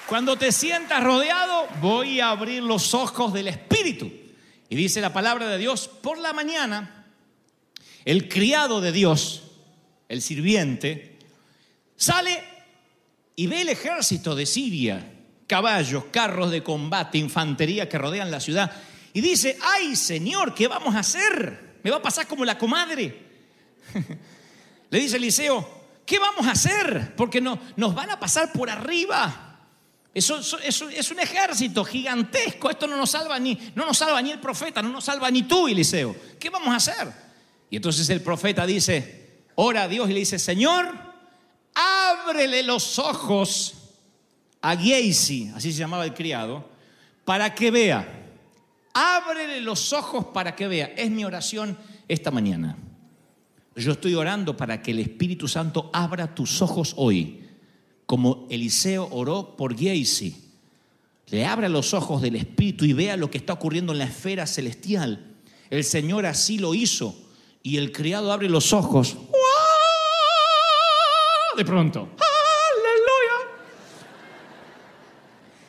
Cuando 0.06 0.36
te 0.36 0.52
sientas 0.52 1.02
rodeado, 1.02 1.68
voy 1.80 2.20
a 2.20 2.28
abrir 2.28 2.62
los 2.62 2.92
ojos 2.92 3.32
del 3.32 3.48
Espíritu. 3.48 4.12
Y 4.68 4.76
dice 4.76 5.00
la 5.00 5.14
palabra 5.14 5.48
de 5.48 5.56
Dios, 5.56 5.88
por 5.88 6.18
la 6.18 6.34
mañana, 6.34 7.06
el 8.04 8.28
criado 8.28 8.82
de 8.82 8.92
Dios, 8.92 9.44
el 10.10 10.20
sirviente, 10.20 11.18
sale 11.96 12.51
y 13.36 13.46
ve 13.46 13.62
el 13.62 13.68
ejército 13.68 14.34
de 14.34 14.46
Siria, 14.46 15.12
caballos, 15.46 16.04
carros 16.10 16.50
de 16.50 16.62
combate, 16.62 17.18
infantería 17.18 17.88
que 17.88 17.98
rodean 17.98 18.30
la 18.30 18.40
ciudad, 18.40 18.72
y 19.12 19.20
dice, 19.20 19.58
ay 19.62 19.96
Señor, 19.96 20.54
¿qué 20.54 20.68
vamos 20.68 20.94
a 20.94 21.00
hacer? 21.00 21.78
Me 21.82 21.90
va 21.90 21.98
a 21.98 22.02
pasar 22.02 22.26
como 22.26 22.44
la 22.44 22.56
comadre. 22.56 23.32
Le 24.90 24.98
dice 24.98 25.16
Eliseo, 25.16 25.82
¿qué 26.06 26.18
vamos 26.18 26.46
a 26.46 26.52
hacer? 26.52 27.14
Porque 27.16 27.40
no, 27.40 27.58
nos 27.76 27.94
van 27.94 28.10
a 28.10 28.20
pasar 28.20 28.52
por 28.52 28.70
arriba. 28.70 29.52
Eso, 30.14 30.38
es 30.62 31.10
un 31.10 31.20
ejército 31.20 31.84
gigantesco. 31.84 32.70
Esto 32.70 32.86
no 32.86 32.96
nos 32.96 33.10
salva 33.10 33.38
ni, 33.38 33.58
no 33.74 33.86
nos 33.86 33.96
salva 33.96 34.20
ni 34.20 34.30
el 34.30 34.38
profeta, 34.38 34.82
no 34.82 34.90
nos 34.90 35.04
salva 35.04 35.30
ni 35.30 35.44
tú, 35.44 35.68
Eliseo. 35.68 36.14
¿Qué 36.38 36.50
vamos 36.50 36.68
a 36.68 36.76
hacer? 36.76 37.12
Y 37.70 37.76
entonces 37.76 38.08
el 38.10 38.20
profeta 38.20 38.66
dice, 38.66 39.46
ora 39.54 39.84
a 39.84 39.88
Dios 39.88 40.10
y 40.10 40.12
le 40.12 40.18
dice, 40.18 40.38
Señor, 40.38 41.11
ábrele 41.74 42.62
los 42.62 42.98
ojos 42.98 43.74
a 44.60 44.76
Giesi, 44.76 45.50
así 45.54 45.72
se 45.72 45.78
llamaba 45.78 46.04
el 46.04 46.14
criado, 46.14 46.68
para 47.24 47.54
que 47.54 47.70
vea. 47.70 48.20
Ábrele 48.94 49.60
los 49.60 49.92
ojos 49.92 50.26
para 50.26 50.54
que 50.54 50.68
vea. 50.68 50.92
Es 50.96 51.10
mi 51.10 51.24
oración 51.24 51.78
esta 52.08 52.30
mañana. 52.30 52.76
Yo 53.74 53.92
estoy 53.92 54.14
orando 54.14 54.56
para 54.56 54.82
que 54.82 54.90
el 54.90 54.98
Espíritu 54.98 55.48
Santo 55.48 55.90
abra 55.92 56.34
tus 56.34 56.60
ojos 56.60 56.92
hoy 56.96 57.42
como 58.12 58.46
Eliseo 58.50 59.08
oró 59.10 59.56
por 59.56 59.74
Giesi. 59.74 60.36
Le 61.28 61.46
abra 61.46 61.70
los 61.70 61.94
ojos 61.94 62.20
del 62.20 62.36
Espíritu 62.36 62.84
y 62.84 62.92
vea 62.92 63.16
lo 63.16 63.30
que 63.30 63.38
está 63.38 63.54
ocurriendo 63.54 63.92
en 63.92 64.00
la 64.00 64.04
esfera 64.04 64.46
celestial. 64.46 65.32
El 65.70 65.82
Señor 65.82 66.26
así 66.26 66.58
lo 66.58 66.74
hizo. 66.74 67.16
Y 67.62 67.78
el 67.78 67.90
criado 67.90 68.30
abre 68.30 68.50
los 68.50 68.74
ojos. 68.74 69.16
De 71.56 71.64
pronto. 71.64 72.08
Aleluya. 72.18 73.50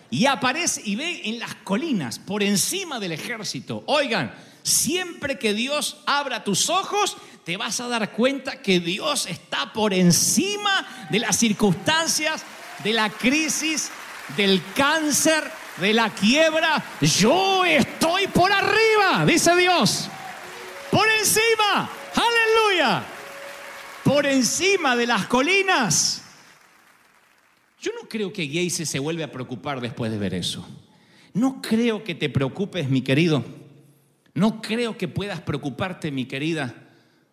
Y 0.09 0.25
aparece 0.25 0.81
y 0.85 0.95
ve 0.95 1.21
en 1.25 1.39
las 1.39 1.55
colinas, 1.55 2.19
por 2.19 2.43
encima 2.43 2.99
del 2.99 3.13
ejército. 3.13 3.83
Oigan, 3.87 4.33
siempre 4.61 5.37
que 5.37 5.53
Dios 5.53 5.97
abra 6.05 6.43
tus 6.43 6.69
ojos, 6.69 7.17
te 7.43 7.57
vas 7.57 7.79
a 7.81 7.87
dar 7.87 8.11
cuenta 8.11 8.61
que 8.61 8.79
Dios 8.79 9.25
está 9.25 9.73
por 9.73 9.93
encima 9.93 11.07
de 11.09 11.19
las 11.19 11.37
circunstancias, 11.37 12.43
de 12.83 12.93
la 12.93 13.09
crisis, 13.09 13.91
del 14.37 14.61
cáncer, 14.75 15.51
de 15.77 15.93
la 15.93 16.09
quiebra. 16.09 16.83
Yo 17.01 17.65
estoy 17.65 18.27
por 18.27 18.51
arriba, 18.51 19.25
dice 19.25 19.55
Dios. 19.55 20.09
Por 20.91 21.09
encima, 21.09 21.89
aleluya. 22.15 23.03
Por 24.03 24.25
encima 24.25 24.95
de 24.95 25.07
las 25.07 25.27
colinas. 25.27 26.23
Yo 27.81 27.91
no 28.01 28.07
creo 28.07 28.31
que 28.31 28.47
Geise 28.47 28.85
se 28.85 28.99
vuelve 28.99 29.23
a 29.23 29.31
preocupar 29.31 29.81
después 29.81 30.11
de 30.11 30.17
ver 30.17 30.33
eso. 30.33 30.65
No 31.33 31.61
creo 31.61 32.03
que 32.03 32.15
te 32.15 32.29
preocupes, 32.29 32.89
mi 32.89 33.01
querido. 33.01 33.43
No 34.33 34.61
creo 34.61 34.97
que 34.97 35.07
puedas 35.07 35.41
preocuparte, 35.41 36.11
mi 36.11 36.25
querida, 36.25 36.73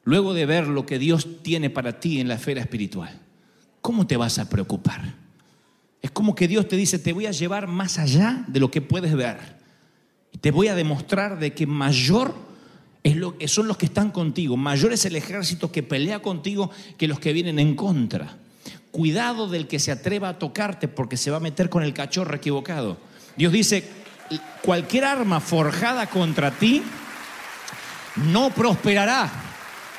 luego 0.04 0.34
de 0.34 0.46
ver 0.46 0.66
lo 0.66 0.86
que 0.86 0.98
Dios 0.98 1.42
tiene 1.42 1.70
para 1.70 2.00
ti 2.00 2.20
en 2.20 2.28
la 2.28 2.34
esfera 2.34 2.60
espiritual, 2.60 3.20
¿cómo 3.80 4.06
te 4.06 4.16
vas 4.16 4.38
a 4.38 4.48
preocupar? 4.48 5.14
Es 6.02 6.10
como 6.10 6.34
que 6.34 6.48
Dios 6.48 6.68
te 6.68 6.76
dice, 6.76 6.98
te 6.98 7.12
voy 7.12 7.26
a 7.26 7.30
llevar 7.30 7.66
más 7.66 7.98
allá 7.98 8.44
de 8.48 8.60
lo 8.60 8.70
que 8.70 8.80
puedes 8.80 9.14
ver. 9.14 9.38
Te 10.40 10.50
voy 10.50 10.68
a 10.68 10.74
demostrar 10.74 11.38
de 11.38 11.52
que 11.52 11.66
mayor 11.66 12.34
lo, 13.04 13.34
son 13.46 13.68
los 13.68 13.76
que 13.76 13.86
están 13.86 14.10
contigo, 14.10 14.56
mayor 14.56 14.92
es 14.92 15.04
el 15.04 15.16
ejército 15.16 15.72
que 15.72 15.82
pelea 15.82 16.20
contigo 16.20 16.70
que 16.98 17.08
los 17.08 17.20
que 17.20 17.32
vienen 17.32 17.58
en 17.58 17.74
contra. 17.74 18.36
Cuidado 18.90 19.48
del 19.48 19.68
que 19.68 19.78
se 19.78 19.92
atreva 19.92 20.30
a 20.30 20.38
tocarte 20.38 20.88
porque 20.88 21.16
se 21.16 21.30
va 21.30 21.38
a 21.38 21.40
meter 21.40 21.70
con 21.70 21.82
el 21.82 21.94
cachorro 21.94 22.34
equivocado. 22.34 22.98
Dios 23.36 23.52
dice, 23.52 23.84
cualquier 24.62 25.04
arma 25.04 25.40
forjada 25.40 26.06
contra 26.08 26.50
ti 26.50 26.82
no 28.16 28.50
prosperará 28.50 29.30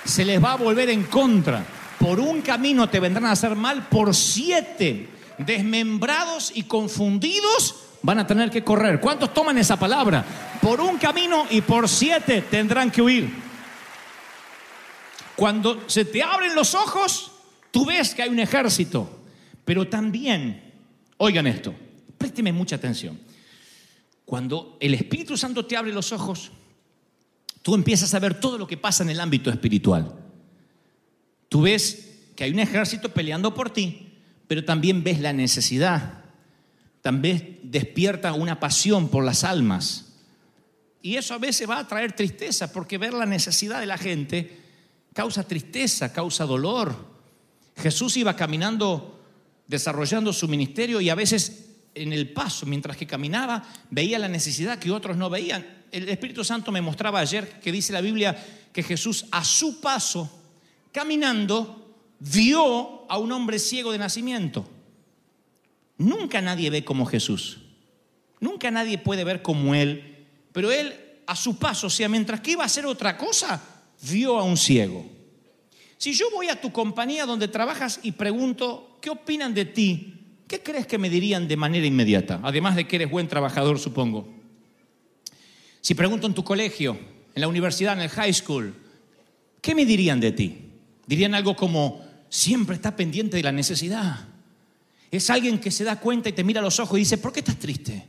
se 0.03 0.25
les 0.25 0.43
va 0.43 0.53
a 0.53 0.57
volver 0.57 0.89
en 0.89 1.03
contra. 1.03 1.65
Por 1.99 2.19
un 2.19 2.41
camino 2.41 2.89
te 2.89 2.99
vendrán 2.99 3.27
a 3.27 3.31
hacer 3.31 3.55
mal, 3.55 3.87
por 3.87 4.15
siete 4.15 5.07
desmembrados 5.37 6.51
y 6.53 6.63
confundidos 6.63 7.80
van 8.03 8.19
a 8.19 8.27
tener 8.27 8.49
que 8.49 8.63
correr. 8.63 8.99
¿Cuántos 8.99 9.33
toman 9.33 9.57
esa 9.57 9.77
palabra? 9.77 10.25
Por 10.61 10.81
un 10.81 10.97
camino 10.97 11.45
y 11.49 11.61
por 11.61 11.87
siete 11.87 12.43
tendrán 12.43 12.91
que 12.91 13.01
huir. 13.01 13.29
Cuando 15.35 15.89
se 15.89 16.05
te 16.05 16.21
abren 16.21 16.55
los 16.55 16.75
ojos, 16.75 17.31
tú 17.71 17.85
ves 17.85 18.13
que 18.13 18.23
hay 18.23 18.29
un 18.29 18.39
ejército. 18.39 19.19
Pero 19.65 19.87
también, 19.87 20.73
oigan 21.17 21.47
esto, 21.47 21.73
présteme 22.17 22.51
mucha 22.51 22.75
atención. 22.75 23.19
Cuando 24.25 24.77
el 24.79 24.93
Espíritu 24.93 25.37
Santo 25.37 25.65
te 25.65 25.77
abre 25.77 25.91
los 25.91 26.11
ojos, 26.11 26.51
tú 27.61 27.75
empiezas 27.75 28.13
a 28.13 28.19
ver 28.19 28.39
todo 28.39 28.57
lo 28.57 28.67
que 28.67 28.77
pasa 28.77 29.03
en 29.03 29.09
el 29.09 29.19
ámbito 29.19 29.49
espiritual. 29.49 30.13
Tú 31.49 31.61
ves 31.61 32.19
que 32.35 32.45
hay 32.45 32.51
un 32.51 32.59
ejército 32.59 33.09
peleando 33.09 33.53
por 33.53 33.71
ti, 33.71 34.13
pero 34.47 34.63
también 34.63 35.03
ves 35.03 35.19
la 35.19 35.33
necesidad. 35.33 36.20
También 37.01 37.59
despierta 37.63 38.33
una 38.33 38.59
pasión 38.59 39.09
por 39.09 39.23
las 39.23 39.43
almas. 39.43 40.13
Y 41.01 41.15
eso 41.15 41.33
a 41.33 41.39
veces 41.39 41.67
va 41.69 41.79
a 41.79 41.87
traer 41.87 42.13
tristeza, 42.13 42.71
porque 42.71 42.97
ver 42.97 43.13
la 43.13 43.25
necesidad 43.25 43.79
de 43.79 43.87
la 43.87 43.97
gente 43.97 44.59
causa 45.13 45.47
tristeza, 45.47 46.13
causa 46.13 46.45
dolor. 46.45 46.95
Jesús 47.75 48.17
iba 48.17 48.35
caminando, 48.35 49.19
desarrollando 49.67 50.31
su 50.31 50.47
ministerio 50.47 51.01
y 51.01 51.09
a 51.09 51.15
veces 51.15 51.69
en 51.95 52.13
el 52.13 52.31
paso, 52.31 52.65
mientras 52.65 52.95
que 52.95 53.07
caminaba, 53.07 53.63
veía 53.89 54.19
la 54.19 54.27
necesidad 54.27 54.79
que 54.79 54.91
otros 54.91 55.17
no 55.17 55.29
veían. 55.29 55.65
El 55.91 56.07
Espíritu 56.07 56.43
Santo 56.43 56.71
me 56.71 56.81
mostraba 56.81 57.19
ayer 57.19 57.59
que 57.59 57.71
dice 57.71 57.91
la 57.91 58.01
Biblia 58.01 58.37
que 58.71 58.83
Jesús 58.83 59.25
a 59.31 59.43
su 59.43 59.81
paso, 59.81 60.29
caminando, 60.91 61.95
vio 62.19 63.09
a 63.09 63.17
un 63.17 63.31
hombre 63.31 63.59
ciego 63.59 63.91
de 63.91 63.97
nacimiento. 63.97 64.69
Nunca 66.01 66.41
nadie 66.41 66.69
ve 66.69 66.83
como 66.83 67.05
Jesús. 67.05 67.59
Nunca 68.39 68.71
nadie 68.71 68.97
puede 68.97 69.23
ver 69.23 69.41
como 69.41 69.75
Él. 69.75 70.25
Pero 70.51 70.71
Él 70.71 70.93
a 71.27 71.35
su 71.35 71.57
paso, 71.57 71.87
o 71.87 71.89
sea, 71.89 72.09
mientras 72.09 72.41
que 72.41 72.51
iba 72.51 72.63
a 72.63 72.65
hacer 72.65 72.85
otra 72.85 73.17
cosa, 73.17 73.61
vio 74.01 74.37
a 74.37 74.43
un 74.43 74.57
ciego. 74.57 75.05
Si 75.97 76.13
yo 76.13 76.25
voy 76.31 76.49
a 76.49 76.59
tu 76.59 76.71
compañía 76.71 77.25
donde 77.25 77.47
trabajas 77.47 77.99
y 78.03 78.13
pregunto, 78.13 78.97
¿qué 79.01 79.09
opinan 79.09 79.53
de 79.53 79.65
ti? 79.65 80.21
¿qué 80.51 80.61
crees 80.61 80.85
que 80.85 80.97
me 80.97 81.09
dirían 81.09 81.47
de 81.47 81.55
manera 81.55 81.85
inmediata? 81.85 82.41
Además 82.43 82.75
de 82.75 82.85
que 82.85 82.97
eres 82.97 83.09
buen 83.09 83.29
trabajador, 83.29 83.79
supongo. 83.79 84.27
Si 85.79 85.95
pregunto 85.95 86.27
en 86.27 86.33
tu 86.33 86.43
colegio, 86.43 86.99
en 87.33 87.41
la 87.41 87.47
universidad, 87.47 87.93
en 87.93 88.01
el 88.01 88.09
high 88.09 88.33
school, 88.33 88.75
¿qué 89.61 89.73
me 89.73 89.85
dirían 89.85 90.19
de 90.19 90.33
ti? 90.33 90.57
Dirían 91.07 91.35
algo 91.35 91.55
como, 91.55 92.05
siempre 92.27 92.75
está 92.75 92.97
pendiente 92.97 93.37
de 93.37 93.43
la 93.43 93.53
necesidad. 93.53 94.27
Es 95.11 95.29
alguien 95.29 95.59
que 95.59 95.69
se 95.69 95.83
da 95.83 95.99
cuenta 95.99 96.29
y 96.29 96.31
te 96.31 96.43
mira 96.43 96.61
a 96.61 96.63
los 96.63 96.79
ojos 96.79 96.97
y 96.97 97.01
dice, 97.01 97.17
¿por 97.17 97.33
qué 97.33 97.41
estás 97.41 97.59
triste? 97.59 98.07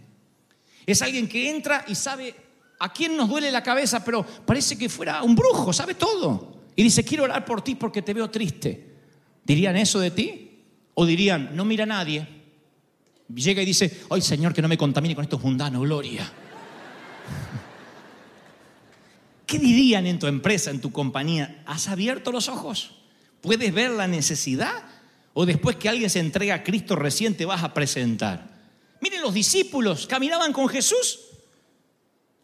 Es 0.87 1.02
alguien 1.02 1.28
que 1.28 1.50
entra 1.50 1.85
y 1.88 1.97
sabe 1.97 2.35
a 2.78 2.92
quién 2.92 3.16
nos 3.16 3.28
duele 3.28 3.50
la 3.50 3.62
cabeza, 3.62 4.04
pero 4.04 4.25
parece 4.25 4.78
que 4.78 4.88
fuera 4.88 5.23
un 5.25 5.35
brujo, 5.35 5.73
sabe 5.73 5.94
todo. 5.94 6.62
Y 6.76 6.85
dice, 6.85 7.04
quiero 7.04 7.25
orar 7.25 7.44
por 7.44 7.62
ti 7.62 7.75
porque 7.75 8.02
te 8.02 8.14
veo 8.14 8.30
triste. 8.30 8.92
¿Dirían 9.44 9.76
eso 9.76 9.99
de 9.99 10.12
ti? 10.12 10.62
O 10.94 11.04
dirían, 11.04 11.56
no 11.56 11.64
mira 11.64 11.82
a 11.82 11.88
nadie. 11.88 12.26
Llega 13.35 13.62
y 13.62 13.66
dice, 13.66 14.02
ay 14.09 14.21
Señor, 14.21 14.54
que 14.54 14.62
no 14.62 14.68
me 14.68 14.78
contamine 14.78 15.14
con 15.16 15.25
estos 15.25 15.42
mundanos, 15.42 15.82
gloria. 15.82 16.30
¿Qué 19.47 19.59
dirían 19.59 20.06
en 20.06 20.21
tu 20.21 20.28
empresa, 20.28 20.71
en 20.71 20.80
tu 20.80 20.92
compañía? 20.92 21.62
¿Has 21.66 21.88
abierto 21.88 22.30
los 22.30 22.49
ojos? 22.49 22.92
¿Puedes 23.40 23.75
ver 23.75 23.90
la 23.90 24.06
necesidad? 24.06 24.85
¿O 25.35 25.47
después 25.47 25.77
que 25.77 25.89
alguien 25.89 26.11
se 26.11 26.21
entrega 26.21 26.57
a 26.57 26.62
Cristo 26.62 26.97
recién 26.97 27.37
te 27.37 27.47
vas 27.47 27.62
a 27.62 27.73
presentar? 27.73 28.53
Miren, 29.01 29.23
los 29.23 29.35
discípulos 29.35 30.07
caminaban 30.07 30.53
con 30.53 30.69
Jesús 30.69 31.21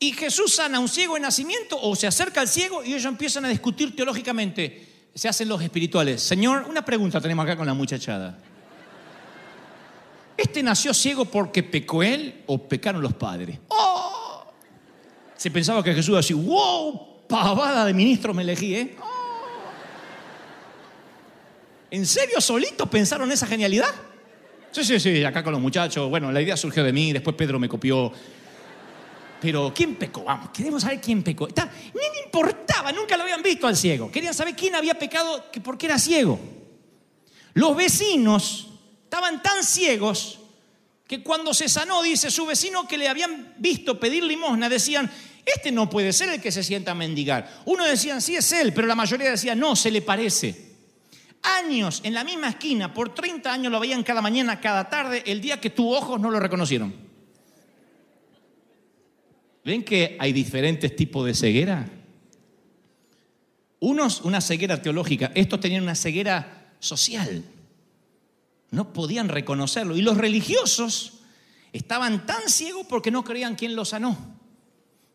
y 0.01 0.13
Jesús 0.13 0.55
sana 0.55 0.79
a 0.79 0.81
un 0.81 0.89
ciego 0.89 1.17
en 1.17 1.23
nacimiento 1.23 1.79
o 1.81 1.95
se 1.95 2.07
acerca 2.07 2.41
al 2.41 2.49
ciego 2.49 2.83
y 2.83 2.95
ellos 2.95 3.05
empiezan 3.05 3.45
a 3.45 3.49
discutir 3.49 3.95
teológicamente 3.95 4.89
se 5.15 5.29
hacen 5.29 5.49
los 5.49 5.61
espirituales. 5.61 6.23
Señor, 6.23 6.67
una 6.69 6.85
pregunta 6.85 7.21
tenemos 7.21 7.45
acá 7.45 7.57
con 7.57 7.67
la 7.67 7.75
muchachada. 7.75 8.39
¿Este 10.37 10.63
nació 10.63 10.95
ciego 10.95 11.25
porque 11.25 11.65
pecó 11.65 12.05
él 12.05 12.45
o 12.47 12.59
pecaron 12.59 13.03
los 13.03 13.15
padres? 13.15 13.59
¡Oh! 13.69 14.45
Se 15.37 15.51
pensaba 15.51 15.83
que 15.83 15.93
Jesús 15.93 16.17
así, 16.17 16.33
wow, 16.33 17.27
pavada 17.27 17.85
de 17.85 17.93
ministro 17.93 18.33
me 18.33 18.43
elegí, 18.43 18.77
¿eh? 18.77 18.97
¿En 21.91 22.07
serio 22.07 22.41
solito 22.41 22.89
pensaron 22.89 23.31
esa 23.33 23.47
genialidad? 23.47 23.95
Sí, 24.71 24.85
sí, 24.85 25.01
sí, 25.01 25.25
acá 25.25 25.43
con 25.43 25.53
los 25.53 25.61
muchachos. 25.61 26.09
Bueno, 26.11 26.31
la 26.31 26.43
idea 26.43 26.57
surgió 26.57 26.85
de 26.85 26.93
mí, 26.93 27.13
después 27.13 27.35
Pedro 27.35 27.59
me 27.59 27.69
copió. 27.69 28.13
Pero 29.41 29.73
¿quién 29.75 29.95
pecó? 29.95 30.25
Vamos, 30.25 30.51
queremos 30.51 30.83
saber 30.83 31.01
quién 31.01 31.23
pecó. 31.23 31.47
ni 31.47 31.55
me 31.55 32.25
importaba, 32.25 32.93
nunca 32.93 33.17
lo 33.17 33.23
habían 33.23 33.43
visto 33.43 33.67
al 33.67 33.77
ciego. 33.77 34.11
Querían 34.11 34.35
saber 34.35 34.55
quién 34.55 34.75
había 34.75 34.99
pecado 34.99 35.45
porque 35.63 35.87
era 35.87 35.99
ciego. 35.99 36.39
Los 37.55 37.77
vecinos 37.77 38.69
estaban 39.05 39.43
tan 39.43 39.65
ciegos 39.65 40.39
que 41.07 41.23
cuando 41.23 41.55
se 41.55 41.69
sanó, 41.69 42.03
dice 42.03 42.31
su 42.31 42.45
vecino 42.45 42.87
que 42.87 42.99
le 42.99 43.09
habían 43.09 43.55
visto 43.57 43.99
pedir 43.99 44.23
limosna, 44.23 44.69
decían, 44.69 45.11
este 45.47 45.73
no 45.73 45.89
puede 45.89 46.13
ser 46.13 46.29
el 46.29 46.43
que 46.43 46.53
se 46.53 46.63
sienta 46.63 46.91
a 46.91 46.95
mendigar. 46.95 47.63
Uno 47.65 47.85
decían, 47.85 48.21
sí 48.21 48.37
es 48.37 48.53
él, 48.53 48.75
pero 48.75 48.87
la 48.87 48.95
mayoría 48.95 49.31
decía, 49.31 49.55
no, 49.55 49.75
se 49.75 49.91
le 49.91 50.03
parece. 50.03 50.68
Años 51.43 52.01
en 52.05 52.15
la 52.15 52.25
misma 52.25 52.49
esquina, 52.49 52.93
por 52.93 53.15
30 53.15 53.53
años 53.53 53.73
lo 53.73 53.81
veían 53.81 54.03
cada 54.03 54.21
mañana, 54.21 54.61
cada 54.61 54.89
tarde, 54.89 55.23
el 55.27 55.41
día 55.41 55.61
que 55.61 55.71
tuvo 55.71 55.97
ojos 55.97 56.21
no 56.21 56.31
lo 56.31 56.41
reconocieron. 56.41 56.95
¿Ven 59.65 59.85
que 59.85 60.17
hay 60.19 60.33
diferentes 60.33 60.97
tipos 60.97 61.27
de 61.27 61.35
ceguera? 61.35 61.89
Unos 63.81 64.23
una 64.23 64.41
ceguera 64.41 64.83
teológica, 64.83 65.31
estos 65.35 65.61
tenían 65.61 65.83
una 65.83 65.95
ceguera 65.95 66.73
social. 66.81 67.45
No 68.71 68.93
podían 68.93 69.29
reconocerlo. 69.29 69.97
Y 69.97 70.03
los 70.03 70.17
religiosos 70.17 71.21
estaban 71.73 72.27
tan 72.27 72.49
ciegos 72.49 72.87
porque 72.89 73.11
no 73.11 73.25
creían 73.25 73.55
quién 73.55 73.77
los 73.77 73.91
sanó. 73.91 74.17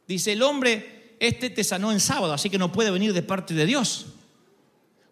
Dice 0.07 0.33
el 0.33 0.41
hombre, 0.41 1.15
este 1.19 1.49
te 1.49 1.63
sanó 1.63 1.91
en 1.91 1.99
sábado, 1.99 2.33
así 2.33 2.49
que 2.49 2.57
no 2.57 2.71
puede 2.71 2.91
venir 2.91 3.13
de 3.13 3.23
parte 3.23 3.53
de 3.53 3.65
Dios. 3.65 4.07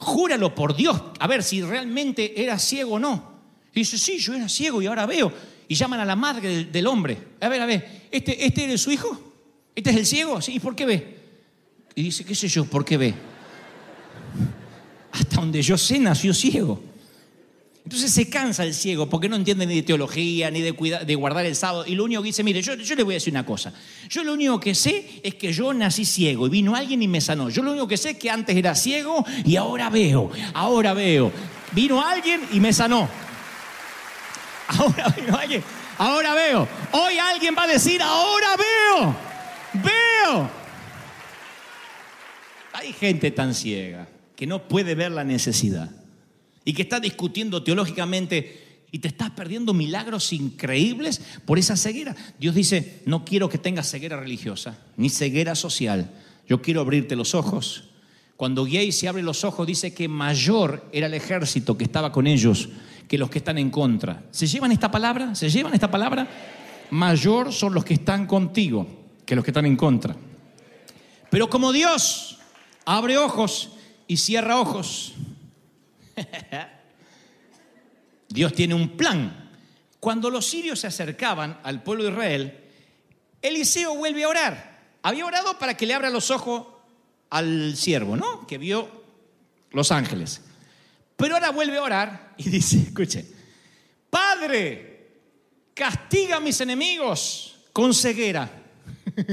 Júralo 0.01 0.55
por 0.55 0.75
Dios, 0.75 0.99
a 1.19 1.27
ver 1.27 1.43
si 1.43 1.61
realmente 1.61 2.41
era 2.41 2.57
ciego 2.57 2.95
o 2.95 2.99
no. 2.99 3.33
dice, 3.71 3.99
sí, 3.99 4.17
yo 4.17 4.33
era 4.33 4.49
ciego 4.49 4.81
y 4.81 4.87
ahora 4.87 5.05
veo. 5.05 5.31
Y 5.67 5.75
llaman 5.75 5.99
a 5.99 6.05
la 6.05 6.15
madre 6.15 6.65
del, 6.65 6.87
hombre. 6.87 7.17
A 7.39 7.47
ver, 7.47 7.61
a 7.61 7.67
ver, 7.67 8.07
¿este, 8.09 8.43
¿este 8.43 8.73
es 8.73 8.81
su 8.81 8.91
hijo? 8.91 9.35
¿Este 9.75 9.91
es 9.91 9.95
el 9.95 10.05
ciego? 10.07 10.39
¿y 10.47 10.59
por 10.59 10.75
qué 10.75 10.85
ve? 10.87 11.17
Y 11.93 12.01
dice, 12.01 12.25
qué 12.25 12.33
sé 12.33 12.47
yo, 12.47 12.65
¿por 12.65 12.83
qué 12.83 12.97
ve? 12.97 13.13
Hasta 15.11 15.35
donde 15.35 15.61
yo 15.61 15.77
sé, 15.77 15.99
nació 15.99 16.33
ciego. 16.33 16.81
Entonces 17.83 18.11
se 18.11 18.29
cansa 18.29 18.63
el 18.63 18.73
ciego 18.73 19.09
porque 19.09 19.27
no 19.27 19.35
entiende 19.35 19.65
ni 19.65 19.75
de 19.75 19.81
teología, 19.81 20.51
ni 20.51 20.61
de, 20.61 20.71
de 21.05 21.15
guardar 21.15 21.45
el 21.45 21.55
sábado. 21.55 21.83
Y 21.87 21.95
lo 21.95 22.03
único 22.03 22.21
que 22.21 22.27
dice, 22.27 22.43
mire, 22.43 22.61
yo, 22.61 22.75
yo 22.75 22.95
le 22.95 23.03
voy 23.03 23.15
a 23.15 23.17
decir 23.17 23.33
una 23.33 23.45
cosa. 23.45 23.73
Yo 24.07 24.23
lo 24.23 24.33
único 24.33 24.59
que 24.59 24.75
sé 24.75 25.21
es 25.23 25.35
que 25.35 25.51
yo 25.51 25.73
nací 25.73 26.05
ciego 26.05 26.45
y 26.45 26.49
vino 26.49 26.75
alguien 26.75 27.01
y 27.01 27.07
me 27.07 27.21
sanó. 27.21 27.49
Yo 27.49 27.63
lo 27.63 27.71
único 27.71 27.87
que 27.87 27.97
sé 27.97 28.11
es 28.11 28.17
que 28.17 28.29
antes 28.29 28.55
era 28.55 28.75
ciego 28.75 29.25
y 29.43 29.55
ahora 29.55 29.89
veo, 29.89 30.31
ahora 30.53 30.93
veo. 30.93 31.31
Vino 31.71 32.01
alguien 32.01 32.41
y 32.51 32.59
me 32.59 32.71
sanó. 32.73 33.09
Ahora 34.79 35.13
vino 35.17 35.37
alguien, 35.37 35.61
ahora 35.97 36.33
veo. 36.33 36.65
Hoy 36.93 37.17
alguien 37.17 37.53
va 37.57 37.63
a 37.63 37.67
decir, 37.67 38.01
ahora 38.01 38.55
veo, 38.55 39.15
veo. 39.73 40.49
Hay 42.71 42.93
gente 42.93 43.31
tan 43.31 43.53
ciega 43.53 44.07
que 44.33 44.47
no 44.47 44.69
puede 44.69 44.95
ver 44.95 45.11
la 45.11 45.25
necesidad 45.25 45.89
y 46.63 46.73
que 46.73 46.83
está 46.83 46.99
discutiendo 46.99 47.63
teológicamente 47.63 48.85
y 48.91 48.99
te 48.99 49.07
estás 49.07 49.31
perdiendo 49.31 49.73
milagros 49.73 50.33
increíbles 50.33 51.21
por 51.45 51.57
esa 51.57 51.77
ceguera. 51.77 52.15
Dios 52.39 52.53
dice, 52.53 53.01
no 53.05 53.23
quiero 53.23 53.49
que 53.49 53.57
tengas 53.57 53.89
ceguera 53.89 54.19
religiosa, 54.19 54.77
ni 54.97 55.09
ceguera 55.09 55.55
social. 55.55 56.11
Yo 56.47 56.61
quiero 56.61 56.81
abrirte 56.81 57.15
los 57.15 57.33
ojos. 57.33 57.85
Cuando 58.35 58.65
Gay 58.65 58.91
se 58.91 59.07
abre 59.07 59.23
los 59.23 59.43
ojos, 59.43 59.65
dice 59.65 59.93
que 59.93 60.07
mayor 60.07 60.89
era 60.91 61.07
el 61.07 61.13
ejército 61.13 61.77
que 61.77 61.85
estaba 61.85 62.11
con 62.11 62.27
ellos 62.27 62.69
que 63.07 63.17
los 63.17 63.29
que 63.29 63.39
están 63.39 63.57
en 63.57 63.69
contra. 63.69 64.23
¿Se 64.31 64.47
llevan 64.47 64.71
esta 64.71 64.89
palabra? 64.89 65.35
¿Se 65.35 65.49
llevan 65.49 65.73
esta 65.73 65.91
palabra? 65.91 66.27
Mayor 66.91 67.53
son 67.53 67.73
los 67.73 67.85
que 67.85 67.93
están 67.93 68.25
contigo 68.25 68.87
que 69.25 69.35
los 69.35 69.45
que 69.45 69.51
están 69.51 69.65
en 69.65 69.77
contra. 69.77 70.15
Pero 71.29 71.49
como 71.49 71.71
Dios 71.71 72.39
abre 72.85 73.17
ojos 73.17 73.71
y 74.07 74.17
cierra 74.17 74.59
ojos, 74.59 75.13
Dios 78.29 78.53
tiene 78.53 78.73
un 78.73 78.97
plan. 78.97 79.49
Cuando 79.99 80.29
los 80.29 80.47
sirios 80.47 80.79
se 80.79 80.87
acercaban 80.87 81.59
al 81.63 81.83
pueblo 81.83 82.03
de 82.03 82.11
Israel, 82.11 82.59
Eliseo 83.41 83.95
vuelve 83.95 84.23
a 84.23 84.29
orar. 84.29 84.79
Había 85.03 85.25
orado 85.25 85.59
para 85.59 85.75
que 85.75 85.85
le 85.85 85.93
abra 85.93 86.09
los 86.09 86.31
ojos 86.31 86.67
al 87.29 87.75
siervo, 87.75 88.15
¿no? 88.15 88.47
Que 88.47 88.57
vio 88.57 89.03
los 89.71 89.91
ángeles. 89.91 90.41
Pero 91.15 91.35
ahora 91.35 91.51
vuelve 91.51 91.77
a 91.77 91.83
orar 91.83 92.33
y 92.37 92.49
dice, 92.49 92.77
escuche, 92.77 93.25
Padre, 94.09 95.09
castiga 95.73 96.37
a 96.37 96.39
mis 96.39 96.59
enemigos 96.61 97.57
con 97.73 97.93
ceguera. 97.93 98.49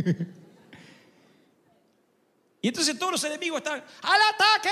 y 2.62 2.68
entonces 2.68 2.98
todos 2.98 3.12
los 3.12 3.24
enemigos 3.24 3.58
están, 3.58 3.84
al 4.02 4.20
ataque. 4.34 4.70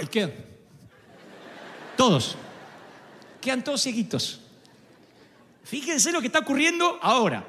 ¿Y 0.00 0.06
qué? 0.06 0.53
Todos. 1.96 2.36
Quedan 3.40 3.62
todos 3.62 3.82
cieguitos. 3.82 4.40
Fíjense 5.64 6.12
lo 6.12 6.20
que 6.20 6.28
está 6.28 6.40
ocurriendo 6.40 6.98
ahora. 7.00 7.46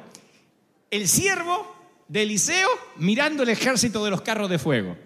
El 0.90 1.08
siervo 1.08 1.76
de 2.08 2.24
Eliseo 2.24 2.70
mirando 2.98 3.44
el 3.44 3.50
ejército 3.50 4.04
de 4.04 4.12
los 4.12 4.22
carros 4.22 4.50
de 4.50 4.60
fuego. 4.60 4.98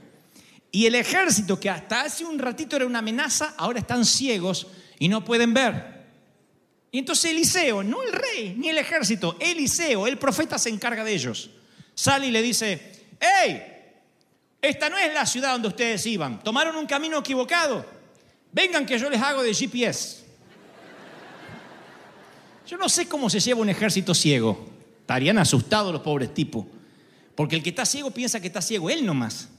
Y 0.71 0.85
el 0.85 0.95
ejército 0.95 1.59
que 1.59 1.69
hasta 1.69 2.01
hace 2.01 2.25
un 2.25 2.37
ratito 2.37 2.75
era 2.75 2.85
una 2.85 2.99
amenaza, 2.99 3.55
ahora 3.57 3.79
están 3.79 4.05
ciegos 4.05 4.67
y 4.99 5.07
no 5.07 5.25
pueden 5.25 5.53
ver. 5.53 5.99
Y 6.91 6.99
entonces 6.99 7.31
Eliseo, 7.31 7.83
no 7.83 8.03
el 8.03 8.13
rey 8.13 8.55
ni 8.57 8.69
el 8.69 8.77
ejército, 8.77 9.35
Eliseo, 9.39 10.07
el 10.07 10.17
profeta 10.17 10.57
se 10.59 10.69
encarga 10.69 11.03
de 11.03 11.13
ellos. 11.13 11.49
Sale 11.95 12.27
y 12.27 12.31
le 12.31 12.41
dice, 12.41 13.07
hey, 13.19 13.63
esta 14.61 14.89
no 14.89 14.97
es 14.97 15.13
la 15.13 15.25
ciudad 15.25 15.53
donde 15.53 15.67
ustedes 15.69 16.05
iban, 16.05 16.43
tomaron 16.43 16.75
un 16.75 16.85
camino 16.85 17.19
equivocado. 17.19 17.98
Vengan 18.51 18.85
que 18.85 18.97
yo 18.97 19.09
les 19.09 19.21
hago 19.21 19.43
de 19.43 19.53
GPS. 19.53 20.23
Yo 22.67 22.77
no 22.77 22.89
sé 22.89 23.07
cómo 23.07 23.29
se 23.29 23.39
lleva 23.39 23.61
un 23.61 23.69
ejército 23.69 24.13
ciego. 24.13 24.67
Estarían 25.01 25.37
asustados 25.37 25.91
los 25.91 26.01
pobres 26.01 26.33
tipos. 26.33 26.65
Porque 27.35 27.55
el 27.55 27.63
que 27.63 27.69
está 27.69 27.85
ciego 27.85 28.11
piensa 28.11 28.39
que 28.39 28.47
está 28.47 28.61
ciego, 28.61 28.89
él 28.89 29.05
nomás. 29.05 29.49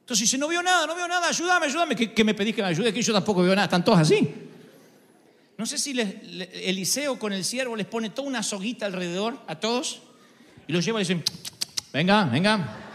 Entonces 0.00 0.26
dice, 0.26 0.38
no 0.38 0.48
veo 0.48 0.62
nada, 0.62 0.86
no 0.86 0.94
veo 0.94 1.06
nada, 1.06 1.28
ayúdame, 1.28 1.66
ayúdame. 1.66 1.96
¿Qué, 1.96 2.24
me 2.24 2.34
pedís 2.34 2.54
que 2.54 2.62
me 2.62 2.68
ayude? 2.68 2.92
Que 2.92 3.02
yo 3.02 3.12
tampoco 3.12 3.42
veo 3.42 3.54
nada, 3.54 3.66
están 3.66 3.84
todos 3.84 3.98
así. 3.98 4.28
No 5.58 5.66
sé 5.66 5.76
si 5.76 5.90
Eliseo 6.00 7.18
con 7.18 7.32
el 7.32 7.44
siervo 7.44 7.76
les 7.76 7.86
pone 7.86 8.10
toda 8.10 8.26
una 8.26 8.42
soguita 8.42 8.86
alrededor 8.86 9.38
a 9.46 9.60
todos 9.60 10.00
y 10.66 10.72
los 10.72 10.84
lleva 10.84 11.00
y 11.00 11.02
dicen, 11.02 11.22
venga, 11.92 12.24
venga. 12.24 12.89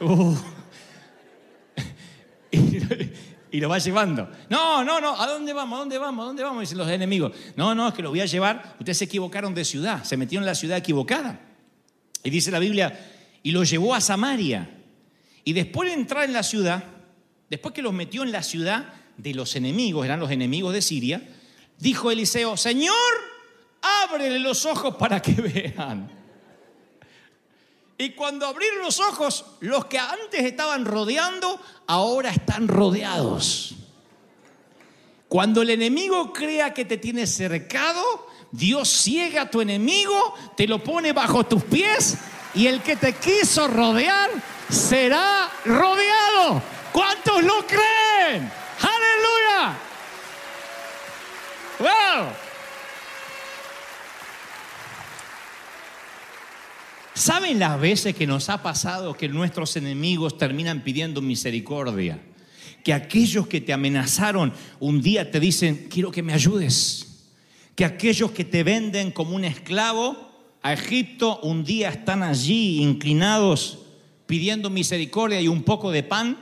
Uh. 0.00 0.36
Y, 3.50 3.60
lo 3.60 3.70
va 3.70 3.78
llevando. 3.78 4.28
No, 4.50 4.84
no, 4.84 5.00
no, 5.00 5.18
¿a 5.18 5.26
dónde 5.26 5.54
vamos? 5.54 5.78
¿A 5.78 5.80
dónde 5.80 5.96
vamos? 5.96 6.22
¿A 6.22 6.26
dónde 6.26 6.42
vamos? 6.42 6.60
Dicen 6.60 6.76
los 6.76 6.88
enemigos. 6.88 7.32
No, 7.56 7.74
no, 7.74 7.88
es 7.88 7.94
que 7.94 8.02
lo 8.02 8.10
voy 8.10 8.20
a 8.20 8.26
llevar. 8.26 8.76
Ustedes 8.78 8.98
se 8.98 9.04
equivocaron 9.06 9.54
de 9.54 9.64
ciudad, 9.64 10.04
se 10.04 10.18
metieron 10.18 10.42
en 10.42 10.48
la 10.48 10.54
ciudad 10.54 10.76
equivocada. 10.76 11.40
Y 12.22 12.28
dice 12.28 12.50
la 12.50 12.58
Biblia, 12.58 12.98
y 13.42 13.52
lo 13.52 13.64
llevó 13.64 13.94
a 13.94 14.02
Samaria. 14.02 14.68
Y 15.44 15.54
después 15.54 15.88
de 15.88 15.94
entrar 15.94 16.24
en 16.24 16.34
la 16.34 16.42
ciudad, 16.42 16.84
después 17.48 17.74
que 17.74 17.80
los 17.80 17.94
metió 17.94 18.22
en 18.22 18.32
la 18.32 18.42
ciudad 18.42 18.92
de 19.16 19.32
los 19.32 19.56
enemigos, 19.56 20.04
eran 20.04 20.20
los 20.20 20.30
enemigos 20.30 20.74
de 20.74 20.82
Siria, 20.82 21.22
dijo 21.78 22.10
Eliseo, 22.10 22.56
Señor, 22.56 22.94
ábrele 24.04 24.40
los 24.40 24.66
ojos 24.66 24.96
para 24.96 25.22
que 25.22 25.32
vean. 25.76 26.17
Y 28.00 28.10
cuando 28.10 28.46
abrieron 28.46 28.78
los 28.82 29.00
ojos, 29.00 29.44
los 29.58 29.86
que 29.86 29.98
antes 29.98 30.44
estaban 30.44 30.84
rodeando, 30.84 31.60
ahora 31.88 32.30
están 32.30 32.68
rodeados. 32.68 33.74
Cuando 35.26 35.62
el 35.62 35.70
enemigo 35.70 36.32
crea 36.32 36.72
que 36.72 36.84
te 36.84 36.96
tiene 36.96 37.26
cercado, 37.26 38.28
Dios 38.52 38.88
ciega 38.88 39.42
a 39.42 39.50
tu 39.50 39.60
enemigo, 39.60 40.34
te 40.56 40.68
lo 40.68 40.82
pone 40.82 41.12
bajo 41.12 41.44
tus 41.44 41.64
pies 41.64 42.16
y 42.54 42.68
el 42.68 42.82
que 42.82 42.94
te 42.94 43.14
quiso 43.14 43.66
rodear 43.66 44.30
será 44.70 45.50
rodeado. 45.64 46.62
¿Cuántos 46.92 47.42
lo 47.42 47.66
creen? 47.66 48.50
Aleluya. 48.80 49.76
Wow. 51.80 52.47
¿Saben 57.18 57.58
las 57.58 57.80
veces 57.80 58.14
que 58.14 58.28
nos 58.28 58.48
ha 58.48 58.62
pasado 58.62 59.12
que 59.12 59.28
nuestros 59.28 59.76
enemigos 59.76 60.38
terminan 60.38 60.84
pidiendo 60.84 61.20
misericordia? 61.20 62.20
Que 62.84 62.92
aquellos 62.92 63.48
que 63.48 63.60
te 63.60 63.72
amenazaron 63.72 64.52
un 64.78 65.02
día 65.02 65.28
te 65.28 65.40
dicen, 65.40 65.88
quiero 65.90 66.12
que 66.12 66.22
me 66.22 66.32
ayudes. 66.32 67.26
Que 67.74 67.84
aquellos 67.84 68.30
que 68.30 68.44
te 68.44 68.62
venden 68.62 69.10
como 69.10 69.34
un 69.34 69.44
esclavo 69.44 70.16
a 70.62 70.72
Egipto 70.72 71.40
un 71.40 71.64
día 71.64 71.88
están 71.88 72.22
allí 72.22 72.80
inclinados 72.80 73.80
pidiendo 74.26 74.70
misericordia 74.70 75.40
y 75.40 75.48
un 75.48 75.64
poco 75.64 75.90
de 75.90 76.04
pan. 76.04 76.38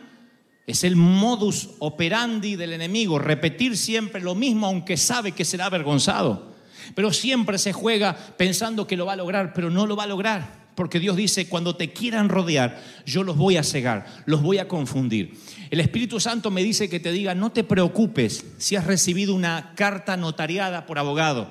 Es 0.66 0.84
el 0.84 0.94
modus 0.94 1.70
operandi 1.78 2.54
del 2.54 2.74
enemigo, 2.74 3.18
repetir 3.18 3.78
siempre 3.78 4.20
lo 4.20 4.34
mismo 4.34 4.66
aunque 4.66 4.98
sabe 4.98 5.32
que 5.32 5.46
será 5.46 5.64
avergonzado. 5.64 6.54
Pero 6.94 7.14
siempre 7.14 7.56
se 7.56 7.72
juega 7.72 8.14
pensando 8.14 8.86
que 8.86 8.98
lo 8.98 9.06
va 9.06 9.14
a 9.14 9.16
lograr, 9.16 9.54
pero 9.54 9.70
no 9.70 9.86
lo 9.86 9.96
va 9.96 10.02
a 10.02 10.08
lograr. 10.08 10.65
Porque 10.76 11.00
Dios 11.00 11.16
dice, 11.16 11.48
cuando 11.48 11.74
te 11.74 11.92
quieran 11.92 12.28
rodear, 12.28 12.80
yo 13.06 13.24
los 13.24 13.36
voy 13.36 13.56
a 13.56 13.64
cegar, 13.64 14.06
los 14.26 14.42
voy 14.42 14.58
a 14.58 14.68
confundir. 14.68 15.32
El 15.70 15.80
Espíritu 15.80 16.20
Santo 16.20 16.50
me 16.50 16.62
dice 16.62 16.90
que 16.90 17.00
te 17.00 17.10
diga, 17.10 17.34
no 17.34 17.50
te 17.50 17.64
preocupes 17.64 18.44
si 18.58 18.76
has 18.76 18.86
recibido 18.86 19.34
una 19.34 19.72
carta 19.74 20.18
notariada 20.18 20.84
por 20.84 20.98
abogado. 20.98 21.50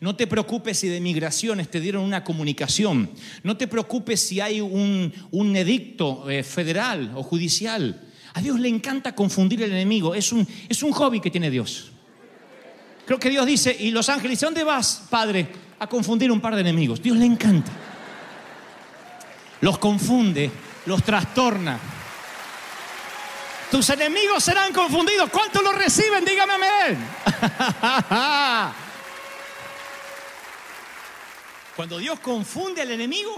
No 0.00 0.16
te 0.16 0.26
preocupes 0.26 0.80
si 0.80 0.88
de 0.88 1.00
migraciones 1.00 1.70
te 1.70 1.80
dieron 1.80 2.02
una 2.02 2.24
comunicación. 2.24 3.10
No 3.44 3.56
te 3.56 3.68
preocupes 3.68 4.20
si 4.20 4.40
hay 4.40 4.60
un, 4.60 5.12
un 5.30 5.54
edicto 5.54 6.28
eh, 6.28 6.42
federal 6.42 7.12
o 7.14 7.22
judicial. 7.22 8.02
A 8.34 8.40
Dios 8.40 8.58
le 8.58 8.68
encanta 8.68 9.14
confundir 9.14 9.62
el 9.62 9.70
enemigo. 9.70 10.16
Es 10.16 10.32
un, 10.32 10.46
es 10.68 10.82
un 10.82 10.90
hobby 10.90 11.20
que 11.20 11.30
tiene 11.30 11.48
Dios. 11.48 11.92
Creo 13.06 13.20
que 13.20 13.30
Dios 13.30 13.46
dice, 13.46 13.76
y 13.78 13.92
los 13.92 14.08
ángeles, 14.08 14.40
¿dónde 14.40 14.64
vas, 14.64 15.04
Padre? 15.08 15.46
A 15.78 15.86
confundir 15.86 16.32
un 16.32 16.40
par 16.40 16.56
de 16.56 16.62
enemigos. 16.62 17.00
Dios 17.00 17.16
le 17.16 17.26
encanta. 17.26 17.70
Los 19.64 19.78
confunde, 19.78 20.50
los 20.84 21.02
trastorna. 21.02 21.80
Tus 23.70 23.88
enemigos 23.88 24.44
serán 24.44 24.74
confundidos. 24.74 25.30
¿Cuántos 25.30 25.64
lo 25.64 25.72
reciben? 25.72 26.22
Dígame 26.22 26.52
amén. 26.52 27.08
Cuando 31.74 31.96
Dios 31.96 32.20
confunde 32.20 32.82
al 32.82 32.90
enemigo, 32.90 33.34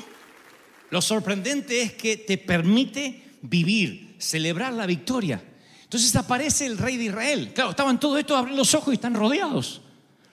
lo 0.91 1.01
sorprendente 1.01 1.81
es 1.81 1.93
que 1.93 2.17
te 2.17 2.39
permite 2.39 3.39
vivir, 3.43 4.17
celebrar 4.19 4.73
la 4.73 4.87
victoria. 4.87 5.41
Entonces 5.85 6.17
aparece 6.17 6.67
el 6.67 6.77
rey 6.77 6.97
de 6.97 7.05
Israel. 7.05 7.53
Claro, 7.55 7.71
estaban 7.71 8.01
todos 8.01 8.19
estos, 8.19 8.37
abren 8.37 8.57
los 8.57 8.75
ojos 8.75 8.93
y 8.93 8.97
están 8.97 9.15
rodeados. 9.15 9.81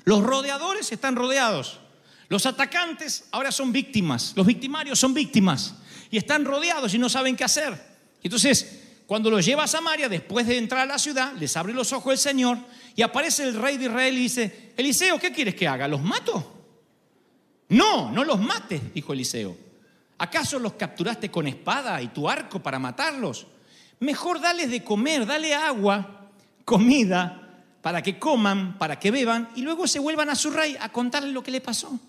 Los 0.05 0.23
rodeadores 0.23 0.91
están 0.91 1.15
rodeados. 1.15 1.81
Los 2.29 2.47
atacantes 2.47 3.25
ahora 3.29 3.51
son 3.51 3.71
víctimas. 3.71 4.33
Los 4.35 4.47
victimarios 4.47 4.97
son 4.97 5.13
víctimas. 5.13 5.75
Y 6.13 6.17
están 6.17 6.45
rodeados 6.45 6.93
y 6.93 6.99
no 6.99 7.09
saben 7.09 7.35
qué 7.35 7.43
hacer. 7.43 7.75
Entonces, 8.21 8.81
cuando 9.07 9.31
los 9.31 9.43
lleva 9.43 9.63
a 9.63 9.67
Samaria, 9.67 10.07
después 10.07 10.45
de 10.45 10.59
entrar 10.59 10.81
a 10.81 10.85
la 10.85 10.99
ciudad, 10.99 11.33
les 11.39 11.57
abre 11.57 11.73
los 11.73 11.91
ojos 11.91 12.13
el 12.13 12.19
Señor 12.19 12.59
y 12.95 13.01
aparece 13.01 13.41
el 13.41 13.55
rey 13.55 13.77
de 13.77 13.85
Israel 13.85 14.15
y 14.15 14.19
dice, 14.19 14.73
Eliseo, 14.77 15.17
¿qué 15.17 15.31
quieres 15.31 15.55
que 15.55 15.67
haga? 15.67 15.87
¿Los 15.87 16.03
mato? 16.03 16.65
No, 17.69 18.11
no 18.11 18.23
los 18.23 18.39
mates, 18.39 18.93
dijo 18.93 19.11
Eliseo. 19.11 19.57
¿Acaso 20.19 20.59
los 20.59 20.73
capturaste 20.73 21.31
con 21.31 21.47
espada 21.47 21.99
y 21.99 22.09
tu 22.09 22.29
arco 22.29 22.61
para 22.61 22.77
matarlos? 22.77 23.47
Mejor 23.99 24.39
dales 24.39 24.69
de 24.69 24.83
comer, 24.83 25.25
dale 25.25 25.55
agua, 25.55 26.29
comida, 26.63 27.63
para 27.81 28.03
que 28.03 28.19
coman, 28.19 28.77
para 28.77 28.99
que 28.99 29.09
beban 29.09 29.49
y 29.55 29.63
luego 29.63 29.87
se 29.87 29.97
vuelvan 29.97 30.29
a 30.29 30.35
su 30.35 30.51
rey 30.51 30.77
a 30.79 30.89
contarle 30.89 31.31
lo 31.31 31.41
que 31.41 31.49
le 31.49 31.59
pasó. 31.59 31.99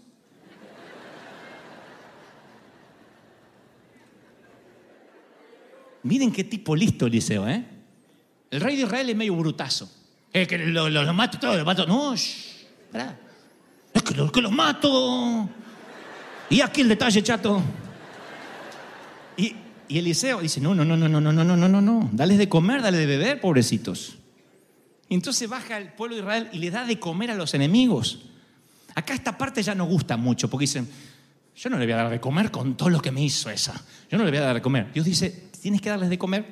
Miren 6.04 6.32
qué 6.32 6.44
tipo 6.44 6.76
listo 6.76 7.06
Eliseo, 7.06 7.48
¿eh? 7.48 7.64
El 8.50 8.60
rey 8.60 8.76
de 8.76 8.82
Israel 8.82 9.10
es 9.10 9.16
medio 9.16 9.34
brutazo. 9.34 9.90
Es 10.32 10.46
que 10.46 10.58
los 10.58 10.90
lo, 10.90 11.02
lo 11.02 11.14
mato 11.14 11.38
todos, 11.38 11.56
los 11.56 11.66
mato. 11.66 11.86
No, 11.86 12.14
shh, 12.14 12.66
Es 13.92 14.02
que, 14.02 14.14
lo, 14.14 14.30
que 14.30 14.40
los 14.40 14.52
mato. 14.52 15.48
Y 16.50 16.60
aquí 16.60 16.82
el 16.82 16.88
detalle, 16.88 17.22
chato. 17.22 17.62
Y, 19.36 19.54
y 19.88 19.98
Eliseo 19.98 20.40
dice, 20.40 20.60
no, 20.60 20.74
no, 20.74 20.84
no, 20.84 20.96
no, 20.96 21.08
no, 21.08 21.20
no, 21.20 21.32
no, 21.32 21.44
no, 21.44 21.68
no, 21.68 21.80
no. 21.80 22.10
Dales 22.12 22.38
de 22.38 22.48
comer, 22.48 22.82
dale 22.82 22.98
de 22.98 23.06
beber, 23.06 23.40
pobrecitos. 23.40 24.16
Y 25.08 25.14
entonces 25.14 25.48
baja 25.48 25.78
el 25.78 25.92
pueblo 25.92 26.16
de 26.16 26.22
Israel 26.22 26.48
y 26.52 26.58
le 26.58 26.70
da 26.70 26.84
de 26.84 26.98
comer 26.98 27.30
a 27.30 27.34
los 27.34 27.54
enemigos. 27.54 28.26
Acá 28.94 29.14
esta 29.14 29.36
parte 29.38 29.62
ya 29.62 29.74
no 29.74 29.86
gusta 29.86 30.16
mucho, 30.16 30.50
porque 30.50 30.64
dicen, 30.64 30.88
yo 31.56 31.70
no 31.70 31.78
le 31.78 31.86
voy 31.86 31.92
a 31.92 31.96
dar 31.96 32.10
de 32.10 32.20
comer 32.20 32.50
con 32.50 32.76
todo 32.76 32.90
lo 32.90 33.00
que 33.00 33.10
me 33.10 33.22
hizo 33.22 33.50
esa. 33.50 33.74
Yo 34.10 34.18
no 34.18 34.24
le 34.24 34.30
voy 34.30 34.38
a 34.38 34.42
dar 34.42 34.54
de 34.54 34.62
comer. 34.62 34.92
Dios 34.92 35.06
dice, 35.06 35.50
tienes 35.64 35.80
que 35.80 35.88
darles 35.88 36.10
de 36.10 36.18
comer 36.18 36.44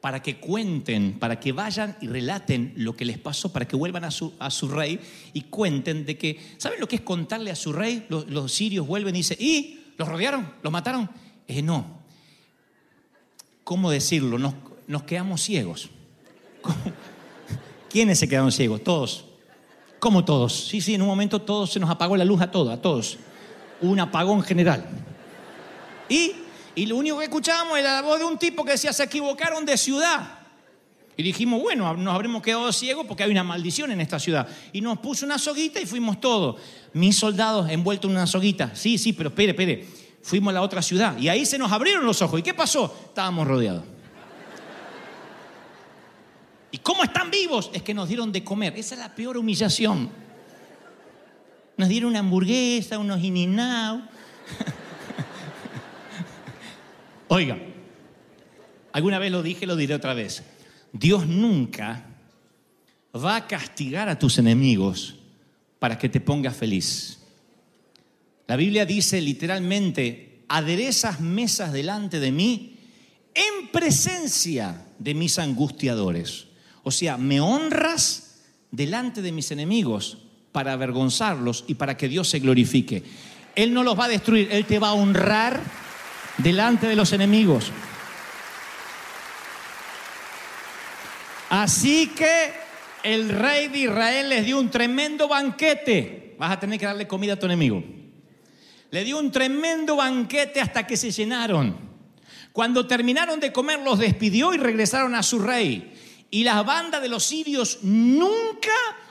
para 0.00 0.22
que 0.22 0.38
cuenten, 0.38 1.18
para 1.18 1.40
que 1.40 1.50
vayan 1.50 1.96
y 2.00 2.06
relaten 2.06 2.72
lo 2.76 2.94
que 2.94 3.04
les 3.04 3.18
pasó, 3.18 3.52
para 3.52 3.66
que 3.66 3.74
vuelvan 3.74 4.04
a 4.04 4.12
su, 4.12 4.32
a 4.38 4.48
su 4.48 4.68
rey 4.68 5.00
y 5.32 5.40
cuenten 5.40 6.06
de 6.06 6.16
que, 6.16 6.38
¿saben 6.56 6.78
lo 6.78 6.86
que 6.86 6.94
es 6.94 7.02
contarle 7.02 7.50
a 7.50 7.56
su 7.56 7.72
rey? 7.72 8.06
Los, 8.08 8.28
los 8.28 8.52
sirios 8.52 8.86
vuelven 8.86 9.16
y 9.16 9.18
dicen, 9.18 9.38
¿y? 9.40 9.80
¿Los 9.96 10.06
rodearon? 10.06 10.52
¿Los 10.62 10.72
mataron? 10.72 11.10
Eh, 11.48 11.62
no. 11.62 11.84
¿Cómo 13.64 13.90
decirlo? 13.90 14.38
Nos, 14.38 14.54
nos 14.86 15.02
quedamos 15.02 15.42
ciegos. 15.42 15.90
¿Quiénes 17.90 18.20
se 18.20 18.28
quedaron 18.28 18.52
ciegos? 18.52 18.84
Todos. 18.84 19.24
¿Cómo 19.98 20.24
todos? 20.24 20.68
Sí, 20.68 20.80
sí, 20.80 20.94
en 20.94 21.02
un 21.02 21.08
momento 21.08 21.42
todos 21.42 21.72
se 21.72 21.80
nos 21.80 21.90
apagó 21.90 22.16
la 22.16 22.24
luz 22.24 22.40
a 22.40 22.52
todos, 22.52 22.72
a 22.72 22.80
todos. 22.80 23.18
Un 23.80 23.98
apagón 23.98 24.42
general. 24.42 24.88
Y 26.08 26.34
y 26.80 26.86
lo 26.86 26.96
único 26.96 27.18
que 27.18 27.24
escuchábamos 27.24 27.78
era 27.78 27.96
la 27.96 28.00
voz 28.00 28.18
de 28.18 28.24
un 28.24 28.38
tipo 28.38 28.64
que 28.64 28.70
decía, 28.70 28.90
se 28.94 29.02
equivocaron 29.02 29.66
de 29.66 29.76
ciudad. 29.76 30.38
Y 31.14 31.22
dijimos, 31.22 31.60
bueno, 31.60 31.94
nos 31.94 32.14
habremos 32.14 32.40
quedado 32.40 32.72
ciegos 32.72 33.04
porque 33.06 33.22
hay 33.22 33.30
una 33.30 33.44
maldición 33.44 33.90
en 33.90 34.00
esta 34.00 34.18
ciudad. 34.18 34.48
Y 34.72 34.80
nos 34.80 34.98
puso 34.98 35.26
una 35.26 35.36
soguita 35.36 35.78
y 35.78 35.84
fuimos 35.84 36.22
todos. 36.22 36.58
Mis 36.94 37.18
soldados 37.18 37.68
envueltos 37.68 38.10
en 38.10 38.16
una 38.16 38.26
soguita. 38.26 38.74
Sí, 38.74 38.96
sí, 38.96 39.12
pero 39.12 39.28
espere, 39.28 39.50
espere. 39.50 39.86
Fuimos 40.22 40.52
a 40.52 40.54
la 40.54 40.62
otra 40.62 40.80
ciudad. 40.80 41.18
Y 41.18 41.28
ahí 41.28 41.44
se 41.44 41.58
nos 41.58 41.70
abrieron 41.70 42.06
los 42.06 42.22
ojos. 42.22 42.40
¿Y 42.40 42.42
qué 42.42 42.54
pasó? 42.54 42.98
Estábamos 43.08 43.46
rodeados. 43.46 43.84
¿Y 46.70 46.78
cómo 46.78 47.04
están 47.04 47.30
vivos? 47.30 47.70
Es 47.74 47.82
que 47.82 47.92
nos 47.92 48.08
dieron 48.08 48.32
de 48.32 48.42
comer. 48.42 48.72
Esa 48.78 48.94
es 48.94 49.00
la 49.00 49.14
peor 49.14 49.36
humillación. 49.36 50.08
Nos 51.76 51.90
dieron 51.90 52.08
una 52.08 52.20
hamburguesa, 52.20 52.98
unos 52.98 53.22
ininao. 53.22 54.00
Oiga, 57.32 57.56
alguna 58.92 59.20
vez 59.20 59.30
lo 59.30 59.40
dije, 59.40 59.64
lo 59.64 59.76
diré 59.76 59.94
otra 59.94 60.14
vez. 60.14 60.42
Dios 60.92 61.28
nunca 61.28 62.04
va 63.14 63.36
a 63.36 63.46
castigar 63.46 64.08
a 64.08 64.18
tus 64.18 64.38
enemigos 64.38 65.14
para 65.78 65.96
que 65.96 66.08
te 66.08 66.20
pongas 66.20 66.56
feliz. 66.56 67.20
La 68.48 68.56
Biblia 68.56 68.84
dice 68.84 69.20
literalmente, 69.20 70.42
aderezas 70.48 71.20
mesas 71.20 71.72
delante 71.72 72.18
de 72.18 72.32
mí 72.32 72.74
en 73.32 73.68
presencia 73.68 74.88
de 74.98 75.14
mis 75.14 75.38
angustiadores. 75.38 76.48
O 76.82 76.90
sea, 76.90 77.16
me 77.16 77.40
honras 77.40 78.40
delante 78.72 79.22
de 79.22 79.30
mis 79.30 79.52
enemigos 79.52 80.18
para 80.50 80.72
avergonzarlos 80.72 81.62
y 81.68 81.74
para 81.74 81.96
que 81.96 82.08
Dios 82.08 82.28
se 82.28 82.40
glorifique. 82.40 83.04
Él 83.54 83.72
no 83.72 83.84
los 83.84 83.96
va 83.96 84.06
a 84.06 84.08
destruir, 84.08 84.48
Él 84.50 84.64
te 84.64 84.80
va 84.80 84.88
a 84.88 84.94
honrar 84.94 85.79
delante 86.42 86.86
de 86.86 86.96
los 86.96 87.12
enemigos. 87.12 87.72
Así 91.48 92.08
que 92.08 92.52
el 93.02 93.28
rey 93.28 93.68
de 93.68 93.78
Israel 93.78 94.28
les 94.28 94.44
dio 94.44 94.58
un 94.58 94.70
tremendo 94.70 95.28
banquete. 95.28 96.36
Vas 96.38 96.52
a 96.52 96.60
tener 96.60 96.78
que 96.78 96.86
darle 96.86 97.08
comida 97.08 97.34
a 97.34 97.38
tu 97.38 97.46
enemigo. 97.46 97.82
Le 98.90 99.04
dio 99.04 99.18
un 99.18 99.30
tremendo 99.30 99.96
banquete 99.96 100.60
hasta 100.60 100.86
que 100.86 100.96
se 100.96 101.10
llenaron. 101.10 101.76
Cuando 102.52 102.86
terminaron 102.86 103.38
de 103.40 103.52
comer, 103.52 103.80
los 103.80 103.98
despidió 103.98 104.52
y 104.54 104.58
regresaron 104.58 105.14
a 105.14 105.22
su 105.22 105.38
rey. 105.38 105.92
Y 106.30 106.44
las 106.44 106.64
bandas 106.64 107.02
de 107.02 107.08
los 107.08 107.24
sirios 107.24 107.78
nunca 107.82 108.70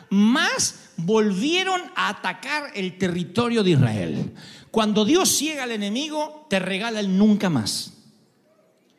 más 0.09 0.91
volvieron 0.97 1.81
a 1.95 2.09
atacar 2.09 2.71
el 2.75 2.97
territorio 2.97 3.63
de 3.63 3.71
Israel. 3.71 4.33
Cuando 4.71 5.05
Dios 5.05 5.29
ciega 5.29 5.63
al 5.63 5.71
enemigo, 5.71 6.45
te 6.49 6.59
regala 6.59 6.99
el 6.99 7.17
nunca 7.17 7.49
más. 7.49 7.93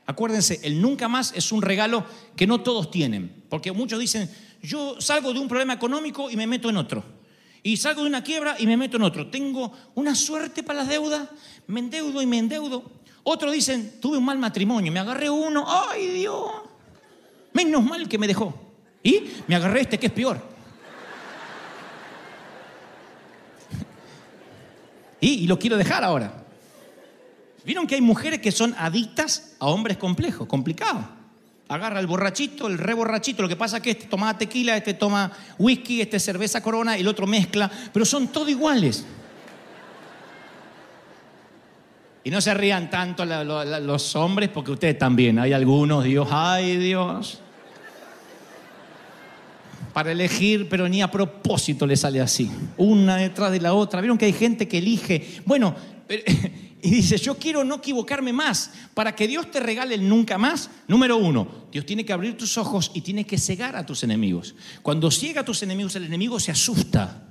Acuérdense, 0.07 0.61
el 0.65 0.81
nunca 0.81 1.07
más 1.07 1.33
es 1.37 1.53
un 1.53 1.63
regalo 1.63 2.05
que 2.35 2.47
no 2.47 2.63
todos 2.63 2.91
tienen, 2.91 3.45
porque 3.49 3.71
muchos 3.71 4.01
dicen, 4.01 4.29
yo 4.61 5.01
salgo 5.01 5.33
de 5.33 5.39
un 5.39 5.47
problema 5.47 5.75
económico 5.75 6.31
y 6.31 6.37
me 6.37 6.49
meto 6.49 6.69
en 6.69 6.77
otro. 6.77 7.05
Y 7.63 7.77
salgo 7.77 8.03
de 8.03 8.09
una 8.09 8.25
quiebra 8.25 8.57
y 8.59 8.67
me 8.67 8.77
meto 8.77 8.97
en 8.97 9.05
otro. 9.05 9.31
Tengo 9.31 9.73
una 9.95 10.15
suerte 10.15 10.63
para 10.63 10.81
las 10.81 10.89
deudas, 10.89 11.29
me 11.69 11.79
endeudo 11.81 12.21
y 12.21 12.27
me 12.27 12.39
endeudo. 12.39 12.91
Otros 13.23 13.53
dicen, 13.53 14.01
tuve 14.01 14.19
un 14.19 14.25
mal 14.25 14.39
matrimonio, 14.39 14.91
me 14.91 14.99
agarré 14.99 15.31
uno, 15.31 15.65
ay 15.69 16.09
Dios, 16.09 16.51
menos 17.53 17.85
mal 17.85 18.09
que 18.09 18.19
me 18.19 18.27
dejó. 18.27 18.73
Y 19.03 19.23
me 19.47 19.55
agarré 19.55 19.83
este 19.83 19.99
que 19.99 20.07
es 20.07 20.13
peor. 20.13 20.50
Y, 25.21 25.47
lo 25.47 25.59
quiero 25.59 25.77
dejar 25.77 26.03
ahora. 26.05 26.33
¿Vieron 27.65 27.87
que 27.87 27.95
hay 27.95 28.01
mujeres 28.01 28.41
que 28.41 28.53
son 28.53 28.75
adictas 28.79 29.55
a 29.59 29.67
hombres 29.67 29.99
complejos, 29.99 30.47
complicados? 30.47 31.05
Agarra 31.69 32.01
el 32.01 32.07
borrachito, 32.07 32.67
el 32.67 32.79
re 32.79 32.95
borrachito. 32.95 33.43
Lo 33.43 33.49
que 33.49 33.57
pasa 33.57 33.77
es 33.77 33.83
que 33.83 33.91
este 33.91 34.07
toma 34.07 34.37
tequila, 34.37 34.77
este 34.77 34.95
toma 34.95 35.31
whisky, 35.59 36.01
este 36.01 36.19
cerveza 36.19 36.63
corona, 36.63 36.97
el 36.97 37.07
otro 37.07 37.27
mezcla, 37.27 37.71
pero 37.93 38.05
son 38.05 38.29
todos 38.29 38.49
iguales. 38.49 39.05
Y 42.25 42.31
no 42.31 42.41
se 42.41 42.53
rían 42.55 42.91
tanto 42.91 43.25
los 43.25 44.17
hombres 44.17 44.49
porque 44.49 44.73
ustedes 44.73 44.99
también. 44.99 45.39
Hay 45.39 45.53
algunos, 45.53 46.05
Dios, 46.05 46.29
ay 46.31 46.77
Dios 46.77 47.41
para 49.93 50.13
elegir, 50.13 50.69
pero 50.69 50.89
ni 50.89 51.03
a 51.03 51.11
propósito 51.11 51.87
le 51.87 51.97
sale 51.97 52.21
así, 52.21 52.51
una 52.77 53.17
detrás 53.17 53.53
de 53.53 53.61
la 53.61 53.75
otra. 53.75 54.01
Vieron 54.01 54.19
que 54.19 54.27
hay 54.27 54.33
gente 54.33 54.69
que 54.69 54.79
elige, 54.79 55.41
bueno, 55.45 55.75
y 56.83 56.91
dice, 56.91 57.19
yo 57.19 57.37
quiero 57.37 57.65
no 57.65 57.77
equivocarme 57.77 58.33
más, 58.33 58.73
para 58.95 59.15
que 59.15 59.29
Dios 59.29 59.51
te 59.51 59.61
regale 59.61 59.99
nunca 59.99 60.39
más. 60.39 60.71
Número 60.89 61.17
uno, 61.17 61.67
Dios 61.71 61.85
tiene 61.87 62.05
que 62.05 62.13
abrir 62.13 62.37
tus 62.37 62.57
ojos 62.59 62.91
y 62.95 63.03
tiene 63.03 63.25
que 63.25 63.39
cegar 63.39 63.77
a 63.77 63.87
tus 63.87 64.03
enemigos. 64.03 64.55
Cuando 64.83 65.11
ciega 65.11 65.43
a 65.43 65.45
tus 65.45 65.63
enemigos, 65.63 65.97
el 65.97 66.05
enemigo 66.05 66.41
se 66.41 66.51
asusta. 66.51 67.29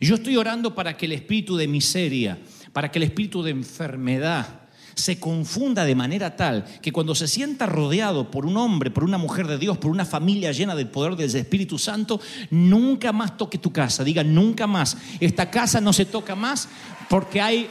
Yo 0.00 0.14
estoy 0.14 0.36
orando 0.36 0.74
para 0.74 0.96
que 0.96 1.06
el 1.06 1.12
espíritu 1.12 1.56
de 1.56 1.68
miseria, 1.68 2.38
para 2.72 2.90
que 2.90 2.98
el 2.98 3.04
espíritu 3.04 3.42
de 3.42 3.50
enfermedad, 3.50 4.59
se 4.94 5.18
confunda 5.18 5.84
de 5.84 5.94
manera 5.94 6.36
tal 6.36 6.64
que 6.82 6.92
cuando 6.92 7.14
se 7.14 7.28
sienta 7.28 7.66
rodeado 7.66 8.30
por 8.30 8.46
un 8.46 8.56
hombre, 8.56 8.90
por 8.90 9.04
una 9.04 9.18
mujer 9.18 9.46
de 9.46 9.58
Dios, 9.58 9.78
por 9.78 9.90
una 9.90 10.04
familia 10.04 10.52
llena 10.52 10.74
del 10.74 10.88
poder 10.88 11.16
del 11.16 11.34
Espíritu 11.34 11.78
Santo, 11.78 12.20
nunca 12.50 13.12
más 13.12 13.36
toque 13.36 13.58
tu 13.58 13.72
casa. 13.72 14.04
Diga, 14.04 14.24
nunca 14.24 14.66
más. 14.66 14.96
Esta 15.20 15.50
casa 15.50 15.80
no 15.80 15.92
se 15.92 16.04
toca 16.04 16.34
más 16.34 16.68
porque 17.08 17.40
hay 17.40 17.68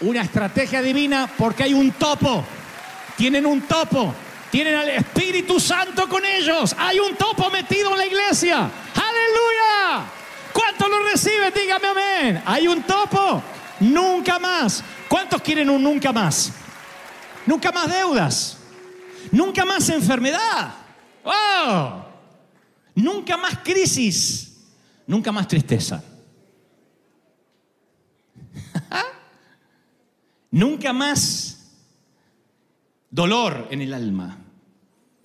una 0.00 0.22
estrategia 0.22 0.82
divina, 0.82 1.30
porque 1.36 1.64
hay 1.64 1.74
un 1.74 1.92
topo. 1.92 2.44
Tienen 3.16 3.46
un 3.46 3.62
topo. 3.62 4.14
Tienen 4.50 4.74
al 4.74 4.88
Espíritu 4.88 5.60
Santo 5.60 6.08
con 6.08 6.24
ellos. 6.24 6.74
Hay 6.78 6.98
un 6.98 7.14
topo 7.14 7.50
metido 7.50 7.92
en 7.92 7.98
la 7.98 8.06
iglesia. 8.06 8.56
Aleluya. 8.58 10.06
¿Cuántos 10.52 10.88
lo 10.88 11.08
reciben? 11.10 11.52
Dígame 11.54 11.86
amén. 11.86 12.42
Hay 12.44 12.66
un 12.66 12.82
topo. 12.82 13.42
Nunca 13.80 14.38
más. 14.38 14.82
¿Cuántos 15.08 15.40
quieren 15.42 15.70
un 15.70 15.82
nunca 15.82 16.12
más? 16.12 16.52
Nunca 17.50 17.72
más 17.72 17.92
deudas. 17.92 18.58
Nunca 19.32 19.64
más 19.64 19.88
enfermedad. 19.88 20.72
¡Oh! 21.24 22.04
Nunca 22.94 23.36
más 23.36 23.58
crisis. 23.64 24.56
Nunca 25.04 25.32
más 25.32 25.48
tristeza. 25.48 26.00
Nunca 30.52 30.92
más 30.92 31.72
dolor 33.10 33.66
en 33.72 33.80
el 33.80 33.94
alma. 33.94 34.38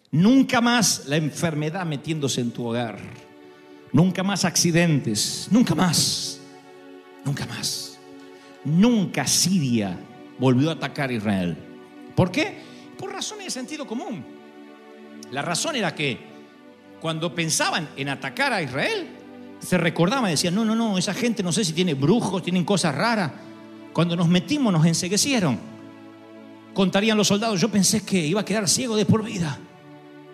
Nunca 0.10 0.62
más 0.62 1.06
la 1.06 1.18
enfermedad 1.18 1.86
metiéndose 1.86 2.42
en 2.42 2.50
tu 2.50 2.66
hogar. 2.66 2.98
Nunca 3.92 4.24
más 4.24 4.46
accidentes. 4.46 5.48
Nunca 5.52 5.76
más. 5.76 6.40
Nunca 7.24 7.46
más. 7.46 8.00
Nunca 8.64 9.28
Siria 9.28 9.96
volvió 10.40 10.72
a 10.72 10.74
atacar 10.74 11.12
a 11.12 11.14
Israel. 11.14 11.65
¿Por 12.16 12.32
qué? 12.32 12.58
Por 12.98 13.12
razones 13.12 13.46
de 13.46 13.52
sentido 13.52 13.86
común. 13.86 14.24
La 15.32 15.42
razón 15.42 15.76
era 15.76 15.94
que 15.94 16.18
cuando 17.02 17.36
pensaban 17.36 17.90
en 17.98 18.10
atacar 18.10 18.54
a 18.54 18.62
Israel, 18.62 19.08
se 19.60 19.78
recordaban 19.78 20.30
decían, 20.30 20.56
no, 20.56 20.64
no, 20.64 20.76
no, 20.76 20.98
esa 20.98 21.14
gente 21.14 21.44
no 21.44 21.52
sé 21.52 21.66
si 21.66 21.74
tiene 21.74 21.94
brujos, 21.94 22.44
tienen 22.44 22.64
cosas 22.64 22.96
raras. 22.96 23.32
Cuando 23.94 24.16
nos 24.16 24.28
metimos 24.28 24.72
nos 24.72 24.86
enseguecieron. 24.86 25.58
Contarían 26.74 27.18
los 27.18 27.28
soldados, 27.28 27.60
yo 27.60 27.70
pensé 27.70 28.06
que 28.06 28.18
iba 28.18 28.42
a 28.42 28.46
quedar 28.46 28.68
ciego 28.68 28.96
de 28.96 29.06
por 29.06 29.24
vida. 29.24 29.58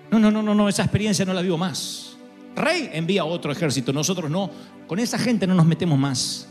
No, 0.10 0.20
no, 0.20 0.32
no, 0.32 0.42
no, 0.42 0.56
no, 0.56 0.68
esa 0.68 0.84
experiencia 0.84 1.24
no 1.24 1.34
la 1.34 1.42
vivo 1.42 1.58
más. 1.58 2.18
Rey 2.56 2.90
envía 2.94 3.24
otro 3.24 3.52
ejército, 3.52 3.94
nosotros 3.94 4.30
no. 4.30 4.50
Con 4.88 5.00
esa 5.00 5.18
gente 5.18 5.48
no 5.48 5.54
nos 5.56 5.66
metemos 5.66 5.98
más. 5.98 6.48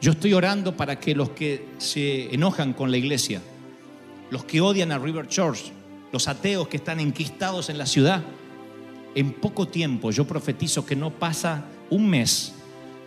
Yo 0.00 0.12
estoy 0.12 0.34
orando 0.34 0.76
para 0.76 0.98
que 0.98 1.14
los 1.14 1.30
que 1.30 1.68
se 1.78 2.34
enojan 2.34 2.72
con 2.74 2.90
la 2.90 2.96
iglesia, 2.96 3.40
los 4.30 4.44
que 4.44 4.60
odian 4.60 4.92
a 4.92 4.98
River 4.98 5.28
Church, 5.28 5.72
los 6.12 6.28
ateos 6.28 6.68
que 6.68 6.76
están 6.76 7.00
enquistados 7.00 7.68
en 7.70 7.78
la 7.78 7.86
ciudad, 7.86 8.22
en 9.14 9.32
poco 9.32 9.68
tiempo 9.68 10.10
yo 10.10 10.26
profetizo 10.26 10.84
que 10.84 10.96
no 10.96 11.10
pasa 11.10 11.64
un 11.90 12.08
mes 12.08 12.54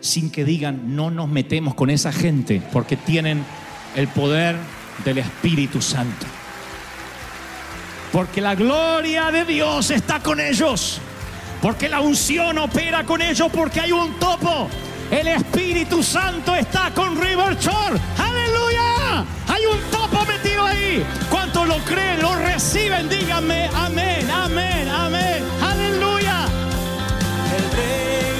sin 0.00 0.30
que 0.30 0.44
digan 0.44 0.96
no 0.96 1.10
nos 1.10 1.28
metemos 1.28 1.74
con 1.74 1.90
esa 1.90 2.12
gente 2.12 2.62
porque 2.72 2.96
tienen 2.96 3.44
el 3.96 4.08
poder 4.08 4.56
del 5.04 5.18
Espíritu 5.18 5.80
Santo. 5.80 6.26
Porque 8.12 8.40
la 8.40 8.54
gloria 8.54 9.30
de 9.30 9.44
Dios 9.44 9.90
está 9.90 10.20
con 10.20 10.40
ellos. 10.40 11.00
Porque 11.60 11.88
la 11.88 12.00
unción 12.00 12.58
opera 12.58 13.04
con 13.04 13.20
ellos 13.20 13.50
porque 13.52 13.80
hay 13.80 13.92
un 13.92 14.18
topo. 14.18 14.68
El 15.10 15.28
Espíritu 15.28 16.02
Santo 16.02 16.54
está 16.54 16.92
con 16.94 17.20
River 17.20 17.58
Church. 17.58 18.00
Aleluya. 18.18 19.24
Hay 19.48 19.64
un 19.66 19.78
topo 19.90 19.97
ahí. 20.88 21.06
¿Cuántos 21.30 21.66
lo 21.66 21.78
creen? 21.78 22.22
Lo 22.22 22.34
reciben. 22.34 23.08
Díganme 23.08 23.68
amén, 23.74 24.30
amén, 24.30 24.88
amén. 24.88 25.44
Aleluya. 25.62 26.46
El 27.56 27.76
rey 27.76 28.37